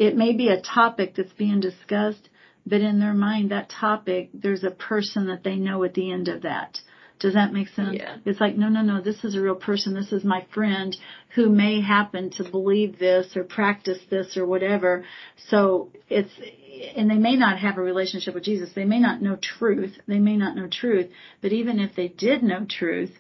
it 0.02 0.16
may 0.16 0.32
be 0.32 0.48
a 0.48 0.60
topic 0.60 1.14
that's 1.16 1.32
being 1.34 1.60
discussed, 1.60 2.28
but 2.66 2.80
in 2.80 2.98
their 2.98 3.14
mind, 3.14 3.52
that 3.52 3.70
topic, 3.70 4.30
there's 4.34 4.64
a 4.64 4.70
person 4.70 5.28
that 5.28 5.44
they 5.44 5.54
know 5.54 5.84
at 5.84 5.94
the 5.94 6.10
end 6.10 6.26
of 6.26 6.42
that. 6.42 6.80
Does 7.20 7.34
that 7.34 7.52
make 7.52 7.68
sense? 7.68 7.98
Yeah. 8.00 8.16
It's 8.24 8.40
like, 8.40 8.56
no, 8.56 8.68
no, 8.68 8.82
no, 8.82 9.00
this 9.00 9.22
is 9.22 9.36
a 9.36 9.40
real 9.40 9.54
person. 9.54 9.94
This 9.94 10.10
is 10.10 10.24
my 10.24 10.44
friend 10.52 10.96
who 11.36 11.48
may 11.48 11.80
happen 11.80 12.30
to 12.30 12.50
believe 12.50 12.98
this 12.98 13.36
or 13.36 13.44
practice 13.44 14.00
this 14.10 14.36
or 14.36 14.44
whatever. 14.44 15.04
So 15.48 15.92
it's, 16.08 16.32
and 16.96 17.08
they 17.08 17.18
may 17.18 17.36
not 17.36 17.60
have 17.60 17.78
a 17.78 17.82
relationship 17.82 18.34
with 18.34 18.42
Jesus. 18.42 18.70
They 18.74 18.84
may 18.84 18.98
not 18.98 19.22
know 19.22 19.36
truth. 19.36 19.96
They 20.08 20.18
may 20.18 20.36
not 20.36 20.56
know 20.56 20.66
truth. 20.66 21.10
But 21.40 21.52
even 21.52 21.78
if 21.78 21.94
they 21.94 22.08
did 22.08 22.42
know 22.42 22.66
truth, 22.68 23.12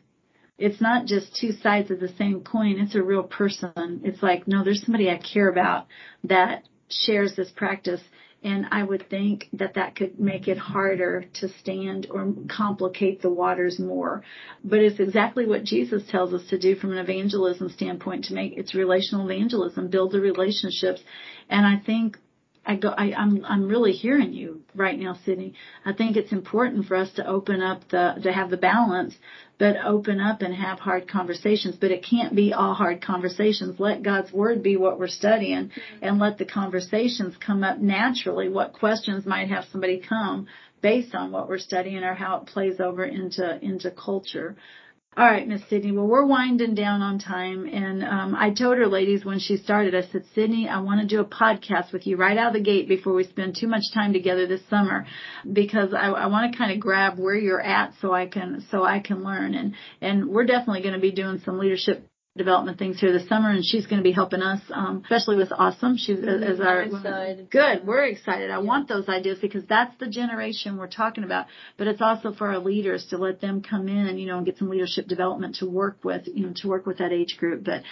it's 0.58 0.80
not 0.80 1.06
just 1.06 1.36
two 1.36 1.52
sides 1.52 1.92
of 1.92 2.00
the 2.00 2.12
same 2.18 2.42
coin. 2.42 2.80
It's 2.80 2.96
a 2.96 3.02
real 3.02 3.22
person. 3.22 4.00
It's 4.04 4.22
like, 4.22 4.48
no, 4.48 4.64
there's 4.64 4.84
somebody 4.84 5.10
I 5.10 5.18
care 5.18 5.48
about 5.48 5.86
that 6.24 6.64
shares 6.92 7.34
this 7.36 7.50
practice. 7.50 8.00
And 8.44 8.66
I 8.72 8.82
would 8.82 9.08
think 9.08 9.48
that 9.52 9.74
that 9.74 9.94
could 9.94 10.18
make 10.18 10.48
it 10.48 10.58
harder 10.58 11.24
to 11.34 11.48
stand 11.60 12.08
or 12.10 12.34
complicate 12.48 13.22
the 13.22 13.30
waters 13.30 13.78
more. 13.78 14.24
But 14.64 14.80
it's 14.80 14.98
exactly 14.98 15.46
what 15.46 15.62
Jesus 15.62 16.02
tells 16.10 16.34
us 16.34 16.44
to 16.50 16.58
do 16.58 16.74
from 16.74 16.90
an 16.90 16.98
evangelism 16.98 17.68
standpoint 17.68 18.24
to 18.26 18.34
make 18.34 18.54
it's 18.56 18.74
relational 18.74 19.28
evangelism, 19.30 19.88
build 19.88 20.10
the 20.10 20.20
relationships. 20.20 21.00
And 21.48 21.64
I 21.64 21.76
think 21.84 22.18
I 22.64 22.76
go, 22.76 22.90
I, 22.90 23.12
I'm, 23.12 23.44
I'm 23.44 23.66
really 23.66 23.92
hearing 23.92 24.32
you 24.32 24.62
right 24.74 24.98
now, 24.98 25.18
Sydney. 25.24 25.54
I 25.84 25.92
think 25.92 26.16
it's 26.16 26.30
important 26.30 26.86
for 26.86 26.96
us 26.96 27.10
to 27.14 27.26
open 27.26 27.60
up 27.60 27.88
the, 27.88 28.20
to 28.22 28.32
have 28.32 28.50
the 28.50 28.56
balance, 28.56 29.14
but 29.58 29.76
open 29.84 30.20
up 30.20 30.42
and 30.42 30.54
have 30.54 30.78
hard 30.78 31.08
conversations. 31.08 31.76
But 31.80 31.90
it 31.90 32.06
can't 32.08 32.36
be 32.36 32.52
all 32.52 32.74
hard 32.74 33.02
conversations. 33.02 33.80
Let 33.80 34.04
God's 34.04 34.32
word 34.32 34.62
be 34.62 34.76
what 34.76 34.98
we're 34.98 35.08
studying 35.08 35.70
mm-hmm. 35.70 35.98
and 36.02 36.20
let 36.20 36.38
the 36.38 36.44
conversations 36.44 37.34
come 37.44 37.64
up 37.64 37.78
naturally. 37.78 38.48
What 38.48 38.74
questions 38.74 39.26
might 39.26 39.48
have 39.48 39.64
somebody 39.72 39.98
come 39.98 40.46
based 40.82 41.14
on 41.14 41.32
what 41.32 41.48
we're 41.48 41.58
studying 41.58 42.04
or 42.04 42.14
how 42.14 42.38
it 42.38 42.46
plays 42.46 42.80
over 42.80 43.04
into, 43.04 43.58
into 43.64 43.90
culture. 43.90 44.56
All 45.14 45.26
right, 45.26 45.46
Miss 45.46 45.60
Sydney. 45.68 45.92
Well, 45.92 46.06
we're 46.06 46.24
winding 46.24 46.74
down 46.74 47.02
on 47.02 47.18
time, 47.18 47.66
and 47.66 48.02
um, 48.02 48.34
I 48.34 48.48
told 48.48 48.78
her, 48.78 48.86
ladies, 48.86 49.26
when 49.26 49.40
she 49.40 49.58
started, 49.58 49.94
I 49.94 50.10
said, 50.10 50.24
Sydney, 50.34 50.70
I 50.70 50.80
want 50.80 51.02
to 51.02 51.06
do 51.06 51.20
a 51.20 51.24
podcast 51.26 51.92
with 51.92 52.06
you 52.06 52.16
right 52.16 52.38
out 52.38 52.46
of 52.46 52.52
the 52.54 52.62
gate 52.62 52.88
before 52.88 53.12
we 53.12 53.24
spend 53.24 53.54
too 53.60 53.66
much 53.66 53.82
time 53.92 54.14
together 54.14 54.46
this 54.46 54.66
summer, 54.70 55.06
because 55.52 55.92
I, 55.92 56.06
I 56.06 56.26
want 56.28 56.50
to 56.50 56.56
kind 56.56 56.72
of 56.72 56.80
grab 56.80 57.18
where 57.18 57.34
you're 57.34 57.60
at 57.60 57.92
so 58.00 58.14
I 58.14 58.26
can 58.26 58.64
so 58.70 58.84
I 58.84 59.00
can 59.00 59.22
learn, 59.22 59.52
and 59.54 59.74
and 60.00 60.30
we're 60.30 60.46
definitely 60.46 60.80
going 60.80 60.94
to 60.94 61.00
be 61.00 61.12
doing 61.12 61.42
some 61.44 61.58
leadership 61.58 62.08
development 62.36 62.78
things 62.78 62.98
here 62.98 63.12
this 63.12 63.28
summer, 63.28 63.50
and 63.50 63.64
she's 63.64 63.86
going 63.86 63.98
to 63.98 64.02
be 64.02 64.12
helping 64.12 64.40
us, 64.40 64.60
um, 64.70 65.02
especially 65.04 65.36
with 65.36 65.52
Awesome. 65.52 65.98
She's 65.98 66.18
mm-hmm. 66.18 66.42
as 66.42 66.60
our 66.60 66.82
excited. 66.82 67.50
good. 67.50 67.86
We're 67.86 68.04
excited. 68.04 68.50
I 68.50 68.54
yeah. 68.54 68.66
want 68.66 68.88
those 68.88 69.08
ideas 69.08 69.38
because 69.40 69.64
that's 69.68 69.94
the 69.98 70.08
generation 70.08 70.78
we're 70.78 70.86
talking 70.88 71.24
about. 71.24 71.46
But 71.76 71.88
it's 71.88 72.00
also 72.00 72.32
for 72.32 72.48
our 72.48 72.58
leaders 72.58 73.06
to 73.10 73.18
let 73.18 73.40
them 73.40 73.62
come 73.62 73.86
in, 73.88 74.16
you 74.16 74.26
know, 74.26 74.38
and 74.38 74.46
get 74.46 74.56
some 74.56 74.70
leadership 74.70 75.08
development 75.08 75.56
to 75.56 75.66
work 75.68 75.98
with, 76.04 76.26
you 76.26 76.46
know, 76.46 76.52
to 76.56 76.68
work 76.68 76.86
with 76.86 76.98
that 76.98 77.12
age 77.12 77.36
group. 77.38 77.64
But 77.64 77.82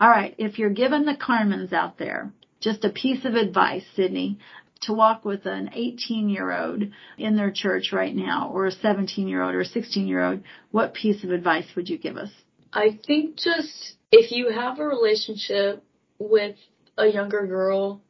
all 0.00 0.08
right, 0.08 0.34
if 0.38 0.58
you're 0.58 0.70
given 0.70 1.04
the 1.04 1.14
Carmens 1.14 1.72
out 1.72 1.98
there 1.98 2.32
just 2.60 2.84
a 2.84 2.90
piece 2.90 3.24
of 3.24 3.34
advice, 3.34 3.84
Sydney, 3.96 4.38
to 4.82 4.94
walk 4.94 5.26
with 5.26 5.44
an 5.44 5.70
18 5.74 6.30
year 6.30 6.50
old 6.50 6.84
in 7.18 7.36
their 7.36 7.50
church 7.50 7.92
right 7.92 8.14
now, 8.14 8.50
or 8.52 8.66
a 8.66 8.72
17 8.72 9.28
year 9.28 9.42
old 9.42 9.54
or 9.54 9.60
a 9.60 9.66
16 9.66 10.06
year 10.06 10.22
old, 10.22 10.40
what 10.70 10.94
piece 10.94 11.22
of 11.22 11.30
advice 11.30 11.66
would 11.76 11.88
you 11.88 11.98
give 11.98 12.16
us? 12.16 12.30
I 12.72 12.98
think 13.06 13.36
just 13.36 13.94
if 14.12 14.32
you 14.32 14.50
have 14.50 14.78
a 14.78 14.86
relationship 14.86 15.82
with 16.18 16.56
a 16.96 17.06
younger 17.06 17.46
girl 17.46 18.02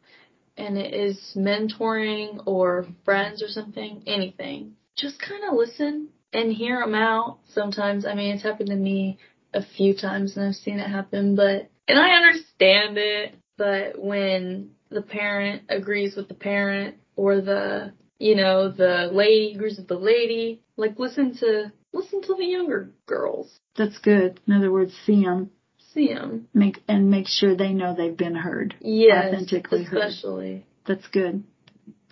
and 0.56 0.76
it 0.76 0.94
is 0.94 1.18
mentoring 1.36 2.42
or 2.46 2.86
friends 3.04 3.42
or 3.42 3.48
something, 3.48 4.02
anything, 4.06 4.74
just 4.96 5.20
kind 5.20 5.44
of 5.48 5.56
listen 5.56 6.08
and 6.32 6.52
hear 6.52 6.80
them 6.80 6.94
out. 6.94 7.38
Sometimes, 7.54 8.04
I 8.04 8.14
mean, 8.14 8.34
it's 8.34 8.42
happened 8.42 8.68
to 8.68 8.76
me 8.76 9.18
a 9.54 9.62
few 9.76 9.96
times 9.96 10.36
and 10.36 10.46
I've 10.46 10.54
seen 10.54 10.78
it 10.78 10.88
happen, 10.88 11.34
but, 11.36 11.70
and 11.88 11.98
I 11.98 12.10
understand 12.10 12.98
it, 12.98 13.34
but 13.56 13.98
when 13.98 14.70
the 14.90 15.02
parent 15.02 15.62
agrees 15.68 16.16
with 16.16 16.28
the 16.28 16.34
parent 16.34 16.96
or 17.16 17.40
the, 17.40 17.92
you 18.18 18.36
know, 18.36 18.70
the 18.70 19.10
lady 19.12 19.54
agrees 19.54 19.78
with 19.78 19.88
the 19.88 19.98
lady, 19.98 20.62
like 20.76 20.98
listen 20.98 21.36
to 21.38 21.72
listen 21.92 22.22
to 22.22 22.34
the 22.34 22.44
younger 22.44 22.90
girls. 23.06 23.58
That's 23.76 23.98
good. 23.98 24.40
In 24.46 24.54
other 24.54 24.70
words, 24.70 24.92
see 25.06 25.24
them. 25.24 25.50
See 25.92 26.12
them. 26.12 26.48
Make 26.54 26.82
and 26.86 27.10
make 27.10 27.26
sure 27.26 27.56
they 27.56 27.72
know 27.72 27.94
they've 27.94 28.16
been 28.16 28.36
heard. 28.36 28.74
Yes, 28.80 29.34
authentically 29.34 29.84
especially. 29.84 30.52
Heard. 30.52 30.64
That's 30.86 31.08
good. 31.08 31.44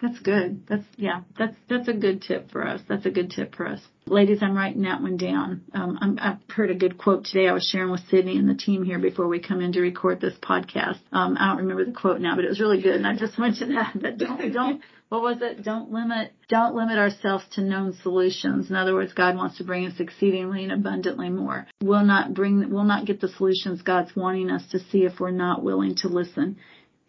That's 0.00 0.18
good. 0.20 0.66
That's 0.68 0.84
yeah. 0.96 1.22
That's 1.36 1.56
that's 1.68 1.88
a 1.88 1.92
good 1.92 2.22
tip 2.22 2.52
for 2.52 2.66
us. 2.66 2.80
That's 2.88 3.06
a 3.06 3.10
good 3.10 3.30
tip 3.30 3.56
for 3.56 3.66
us, 3.66 3.80
ladies. 4.06 4.38
I'm 4.42 4.56
writing 4.56 4.82
that 4.82 5.02
one 5.02 5.16
down. 5.16 5.64
Um, 5.74 6.16
i 6.20 6.28
have 6.28 6.40
heard 6.54 6.70
a 6.70 6.74
good 6.74 6.98
quote 6.98 7.24
today. 7.24 7.48
I 7.48 7.52
was 7.52 7.64
sharing 7.64 7.90
with 7.90 8.02
Sydney 8.08 8.36
and 8.36 8.48
the 8.48 8.54
team 8.54 8.84
here 8.84 9.00
before 9.00 9.26
we 9.26 9.40
come 9.40 9.60
in 9.60 9.72
to 9.72 9.80
record 9.80 10.20
this 10.20 10.38
podcast. 10.40 11.00
Um, 11.10 11.36
I 11.38 11.48
don't 11.48 11.58
remember 11.58 11.84
the 11.84 11.92
quote 11.92 12.20
now, 12.20 12.36
but 12.36 12.44
it 12.44 12.48
was 12.48 12.60
really 12.60 12.80
good, 12.80 12.94
and 12.94 13.06
I 13.06 13.16
just 13.16 13.38
mentioned 13.38 13.76
that. 13.76 13.92
That 14.00 14.18
don't 14.18 14.52
don't 14.52 14.82
what 15.08 15.22
was 15.22 15.38
it? 15.40 15.64
Don't 15.64 15.90
limit 15.90 16.32
don't 16.48 16.74
limit 16.74 16.98
ourselves 16.98 17.44
to 17.52 17.62
known 17.62 17.94
solutions. 18.02 18.70
In 18.70 18.76
other 18.76 18.94
words, 18.94 19.14
God 19.14 19.36
wants 19.36 19.56
to 19.58 19.64
bring 19.64 19.86
us 19.86 19.98
exceedingly 19.98 20.62
and 20.62 20.72
abundantly 20.72 21.30
more. 21.30 21.66
We'll 21.82 22.04
not 22.04 22.34
bring 22.34 22.70
we'll 22.70 22.84
not 22.84 23.06
get 23.06 23.20
the 23.20 23.28
solutions 23.28 23.82
God's 23.82 24.14
wanting 24.14 24.50
us 24.50 24.62
to 24.70 24.78
see 24.78 25.04
if 25.04 25.18
we're 25.18 25.30
not 25.30 25.64
willing 25.64 25.96
to 25.96 26.08
listen. 26.08 26.58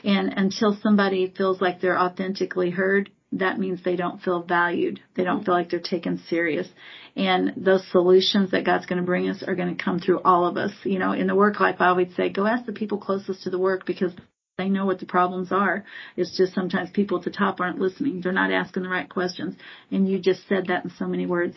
And 0.04 0.34
until 0.36 0.78
somebody 0.82 1.34
feels 1.36 1.62
like 1.62 1.82
they're 1.82 2.00
authentically 2.00 2.70
heard, 2.70 3.10
that 3.32 3.60
means 3.60 3.84
they 3.84 3.96
don't 3.96 4.22
feel 4.22 4.42
valued. 4.42 5.00
They 5.16 5.24
don't 5.24 5.44
feel 5.44 5.54
like 5.54 5.70
they're 5.70 5.80
taken 5.80 6.22
serious. 6.30 6.68
And 7.16 7.54
those 7.58 7.86
solutions 7.92 8.52
that 8.52 8.66
God's 8.66 8.86
going 8.86 9.00
to 9.00 9.06
bring 9.06 9.30
us 9.30 9.44
are 9.44 9.56
going 9.56 9.76
to 9.76 9.84
come 9.84 10.00
through 10.00 10.22
all 10.22 10.46
of 10.46 10.58
us. 10.58 10.72
You 10.84 11.00
know, 11.00 11.12
in 11.12 11.28
the 11.28 11.36
work 11.36 11.60
life, 11.60 11.76
I 11.80 11.88
always 11.88 12.16
say, 12.16 12.30
go 12.30 12.46
ask 12.46 12.66
the 12.66 12.72
people 12.72 12.98
closest 12.98 13.44
to 13.44 13.50
the 13.50 13.60
work 13.60 13.86
because 13.86 14.14
they 14.58 14.70
know 14.70 14.86
what 14.86 15.00
the 15.00 15.06
problems 15.06 15.52
are. 15.52 15.86
It's 16.18 16.36
just 16.36 16.54
sometimes 16.54 16.90
people 16.92 17.20
at 17.20 17.24
the 17.24 17.32
top 17.32 17.60
aren't 17.60 17.80
listening. 17.80 18.22
They're 18.22 18.32
not 18.32 18.52
asking 18.52 18.84
the 18.84 18.90
right 18.90 19.10
questions. 19.10 19.56
And 19.92 20.08
you 20.10 20.20
just 20.20 20.48
said 20.48 20.68
that 20.68 20.84
in 20.84 20.92
so 20.98 21.06
many 21.06 21.26
words. 21.26 21.56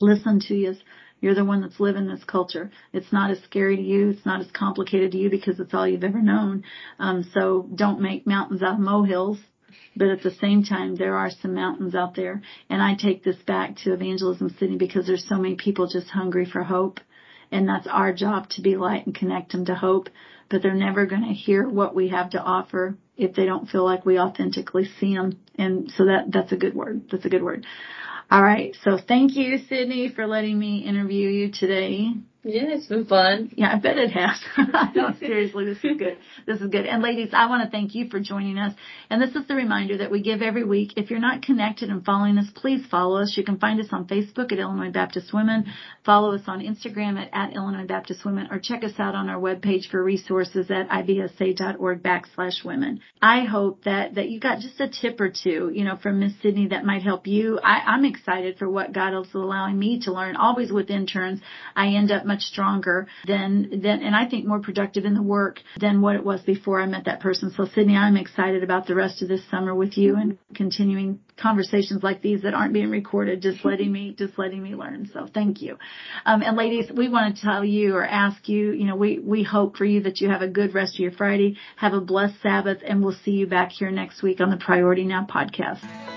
Listen 0.00 0.40
to 0.48 0.54
you 0.54 0.74
you're 1.24 1.34
the 1.34 1.42
one 1.42 1.62
that's 1.62 1.80
living 1.80 2.06
this 2.06 2.22
culture. 2.22 2.70
It's 2.92 3.10
not 3.10 3.30
as 3.30 3.42
scary 3.44 3.76
to 3.76 3.82
you. 3.82 4.10
It's 4.10 4.26
not 4.26 4.42
as 4.42 4.50
complicated 4.50 5.12
to 5.12 5.16
you 5.16 5.30
because 5.30 5.58
it's 5.58 5.72
all 5.72 5.88
you've 5.88 6.04
ever 6.04 6.20
known. 6.20 6.64
Um, 6.98 7.24
so 7.32 7.66
don't 7.74 8.02
make 8.02 8.26
mountains 8.26 8.62
out 8.62 8.74
of 8.74 8.80
molehills. 8.80 9.38
But 9.96 10.08
at 10.08 10.22
the 10.22 10.32
same 10.32 10.64
time, 10.64 10.96
there 10.96 11.16
are 11.16 11.30
some 11.30 11.54
mountains 11.54 11.94
out 11.94 12.14
there. 12.14 12.42
And 12.68 12.82
I 12.82 12.94
take 12.94 13.24
this 13.24 13.38
back 13.46 13.76
to 13.78 13.94
Evangelism 13.94 14.54
Sydney 14.58 14.76
because 14.76 15.06
there's 15.06 15.26
so 15.26 15.36
many 15.36 15.54
people 15.54 15.86
just 15.86 16.10
hungry 16.10 16.44
for 16.44 16.62
hope. 16.62 17.00
And 17.50 17.66
that's 17.66 17.86
our 17.86 18.12
job 18.12 18.50
to 18.50 18.60
be 18.60 18.76
light 18.76 19.06
and 19.06 19.14
connect 19.14 19.52
them 19.52 19.64
to 19.64 19.74
hope. 19.74 20.10
But 20.50 20.60
they're 20.62 20.74
never 20.74 21.06
going 21.06 21.26
to 21.26 21.32
hear 21.32 21.66
what 21.66 21.94
we 21.94 22.08
have 22.08 22.30
to 22.30 22.42
offer 22.42 22.98
if 23.16 23.34
they 23.34 23.46
don't 23.46 23.70
feel 23.70 23.84
like 23.84 24.04
we 24.04 24.18
authentically 24.18 24.90
see 25.00 25.14
them. 25.14 25.40
And 25.56 25.90
so 25.96 26.04
that, 26.04 26.24
that's 26.30 26.52
a 26.52 26.56
good 26.56 26.74
word. 26.74 27.04
That's 27.10 27.24
a 27.24 27.30
good 27.30 27.42
word. 27.42 27.64
All 28.34 28.42
right. 28.42 28.76
So 28.84 28.98
thank 28.98 29.36
you, 29.36 29.58
Sydney, 29.58 30.10
for 30.10 30.26
letting 30.26 30.58
me 30.58 30.80
interview 30.80 31.30
you 31.30 31.52
today. 31.52 32.14
Yeah, 32.46 32.64
it's 32.76 32.86
been 32.86 33.06
fun. 33.06 33.52
Yeah, 33.56 33.72
I 33.72 33.78
bet 33.78 33.96
it 33.96 34.10
has. 34.10 34.38
no, 34.94 35.14
seriously, 35.18 35.64
this 35.64 35.78
is 35.78 35.96
good. 35.96 36.18
This 36.46 36.60
is 36.60 36.68
good. 36.68 36.84
And 36.84 37.02
ladies, 37.02 37.30
I 37.32 37.46
want 37.46 37.64
to 37.64 37.70
thank 37.70 37.94
you 37.94 38.10
for 38.10 38.20
joining 38.20 38.58
us. 38.58 38.74
And 39.08 39.22
this 39.22 39.34
is 39.34 39.48
the 39.48 39.54
reminder 39.54 39.96
that 39.96 40.10
we 40.10 40.20
give 40.20 40.42
every 40.42 40.62
week. 40.62 40.92
If 40.98 41.10
you're 41.10 41.20
not 41.20 41.40
connected 41.40 41.88
and 41.88 42.04
following 42.04 42.36
us, 42.36 42.46
please 42.54 42.84
follow 42.90 43.22
us. 43.22 43.34
You 43.38 43.44
can 43.44 43.58
find 43.58 43.80
us 43.80 43.86
on 43.92 44.06
Facebook 44.06 44.52
at 44.52 44.58
Illinois 44.58 44.90
Baptist 44.90 45.32
Women. 45.32 45.72
Follow 46.04 46.34
us 46.34 46.42
on 46.46 46.60
Instagram 46.60 47.18
at, 47.18 47.30
at 47.32 47.54
Illinois 47.54 47.86
Baptist 47.86 48.26
Women 48.26 48.48
or 48.50 48.58
check 48.58 48.84
us 48.84 48.92
out 48.98 49.14
on 49.14 49.30
our 49.30 49.40
webpage 49.40 49.88
for 49.90 50.04
resources 50.04 50.70
at 50.70 50.90
ibsa.org 50.90 52.02
backslash 52.02 52.62
women. 52.62 53.00
I 53.22 53.44
hope 53.44 53.84
that, 53.84 54.16
that 54.16 54.28
you 54.28 54.38
got 54.38 54.60
just 54.60 54.78
a 54.82 54.88
tip 54.88 55.18
or 55.18 55.30
two, 55.30 55.70
you 55.72 55.82
know, 55.82 55.96
from 55.96 56.20
Miss 56.20 56.34
Sydney 56.42 56.68
that 56.68 56.84
might 56.84 57.02
help 57.02 57.26
you. 57.26 57.58
I, 57.64 57.84
I'm 57.86 58.04
excited 58.04 58.58
for 58.58 58.68
what 58.68 58.92
God 58.92 59.18
is 59.18 59.32
allowing 59.32 59.78
me 59.78 60.00
to 60.00 60.12
learn. 60.12 60.36
Always 60.36 60.70
with 60.70 60.90
interns, 60.90 61.40
I 61.74 61.94
end 61.94 62.10
up 62.10 62.26
much 62.34 62.42
stronger 62.42 63.06
than, 63.26 63.80
than, 63.80 64.02
and 64.02 64.14
I 64.14 64.28
think 64.28 64.46
more 64.46 64.58
productive 64.58 65.04
in 65.04 65.14
the 65.14 65.22
work 65.22 65.60
than 65.78 66.00
what 66.00 66.16
it 66.16 66.24
was 66.24 66.40
before 66.42 66.80
I 66.80 66.86
met 66.86 67.04
that 67.04 67.20
person. 67.20 67.52
So 67.56 67.66
Sydney, 67.66 67.96
I'm 67.96 68.16
excited 68.16 68.64
about 68.64 68.86
the 68.86 68.94
rest 68.94 69.22
of 69.22 69.28
this 69.28 69.48
summer 69.50 69.74
with 69.74 69.96
you 69.96 70.16
and 70.16 70.38
continuing 70.54 71.20
conversations 71.36 72.02
like 72.02 72.22
these 72.22 72.42
that 72.42 72.54
aren't 72.54 72.72
being 72.72 72.90
recorded, 72.90 73.40
just 73.40 73.64
letting 73.64 73.92
me, 73.92 74.14
just 74.18 74.36
letting 74.36 74.62
me 74.62 74.74
learn. 74.74 75.08
So 75.12 75.28
thank 75.32 75.62
you. 75.62 75.78
Um, 76.26 76.42
and 76.42 76.56
ladies, 76.56 76.90
we 76.94 77.08
want 77.08 77.36
to 77.36 77.42
tell 77.42 77.64
you 77.64 77.94
or 77.94 78.04
ask 78.04 78.48
you, 78.48 78.72
you 78.72 78.84
know, 78.84 78.96
we, 78.96 79.20
we 79.20 79.44
hope 79.44 79.76
for 79.76 79.84
you 79.84 80.02
that 80.02 80.20
you 80.20 80.28
have 80.28 80.42
a 80.42 80.48
good 80.48 80.74
rest 80.74 80.96
of 80.96 81.00
your 81.00 81.12
Friday. 81.12 81.56
Have 81.76 81.92
a 81.92 82.00
blessed 82.00 82.40
Sabbath 82.42 82.78
and 82.84 83.02
we'll 83.02 83.16
see 83.24 83.32
you 83.32 83.46
back 83.46 83.70
here 83.70 83.90
next 83.90 84.22
week 84.22 84.40
on 84.40 84.50
the 84.50 84.56
Priority 84.56 85.04
Now 85.04 85.26
podcast. 85.30 86.13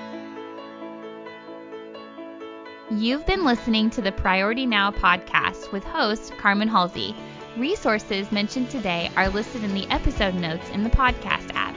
You've 2.90 3.26
been 3.26 3.44
listening 3.44 3.90
to 3.92 4.02
the 4.02 4.14
Priority 4.14 4.66
Now 4.66 4.92
podcast 4.92 5.74
with 5.74 5.84
host 5.84 6.32
Carmen 6.38 6.70
Halsey. 6.70 7.14
Resources 7.58 8.32
mentioned 8.32 8.70
today 8.70 9.12
are 9.18 9.28
listed 9.28 9.66
in 9.66 9.74
the 9.74 9.86
episode 9.90 10.36
notes 10.36 10.70
in 10.70 10.86
the 10.86 10.90
podcast 10.90 11.54
app. 11.54 11.76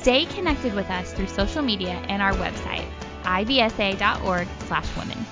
Stay 0.00 0.26
connected 0.26 0.74
with 0.74 0.90
us 0.90 1.14
through 1.14 1.28
social 1.28 1.62
media 1.62 1.92
and 2.10 2.20
our 2.20 2.34
website, 2.34 2.84
ibsa.org/women. 3.22 5.26